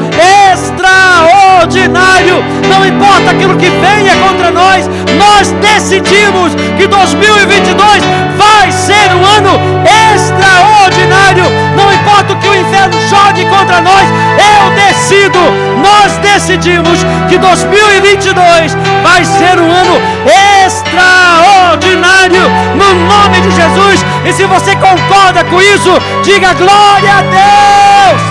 [0.51, 2.43] extraordinário.
[2.69, 8.03] Não importa aquilo que venha contra nós, nós decidimos que 2022
[8.37, 9.57] vai ser um ano
[10.13, 11.45] extraordinário.
[11.75, 14.07] Não importa o que o inferno jogue contra nós,
[14.37, 15.39] eu decido,
[15.81, 16.99] nós decidimos
[17.29, 20.01] que 2022 vai ser um ano
[20.65, 22.43] extraordinário
[22.75, 24.05] no nome de Jesus.
[24.25, 25.91] E se você concorda com isso,
[26.23, 28.21] diga glória a Deus.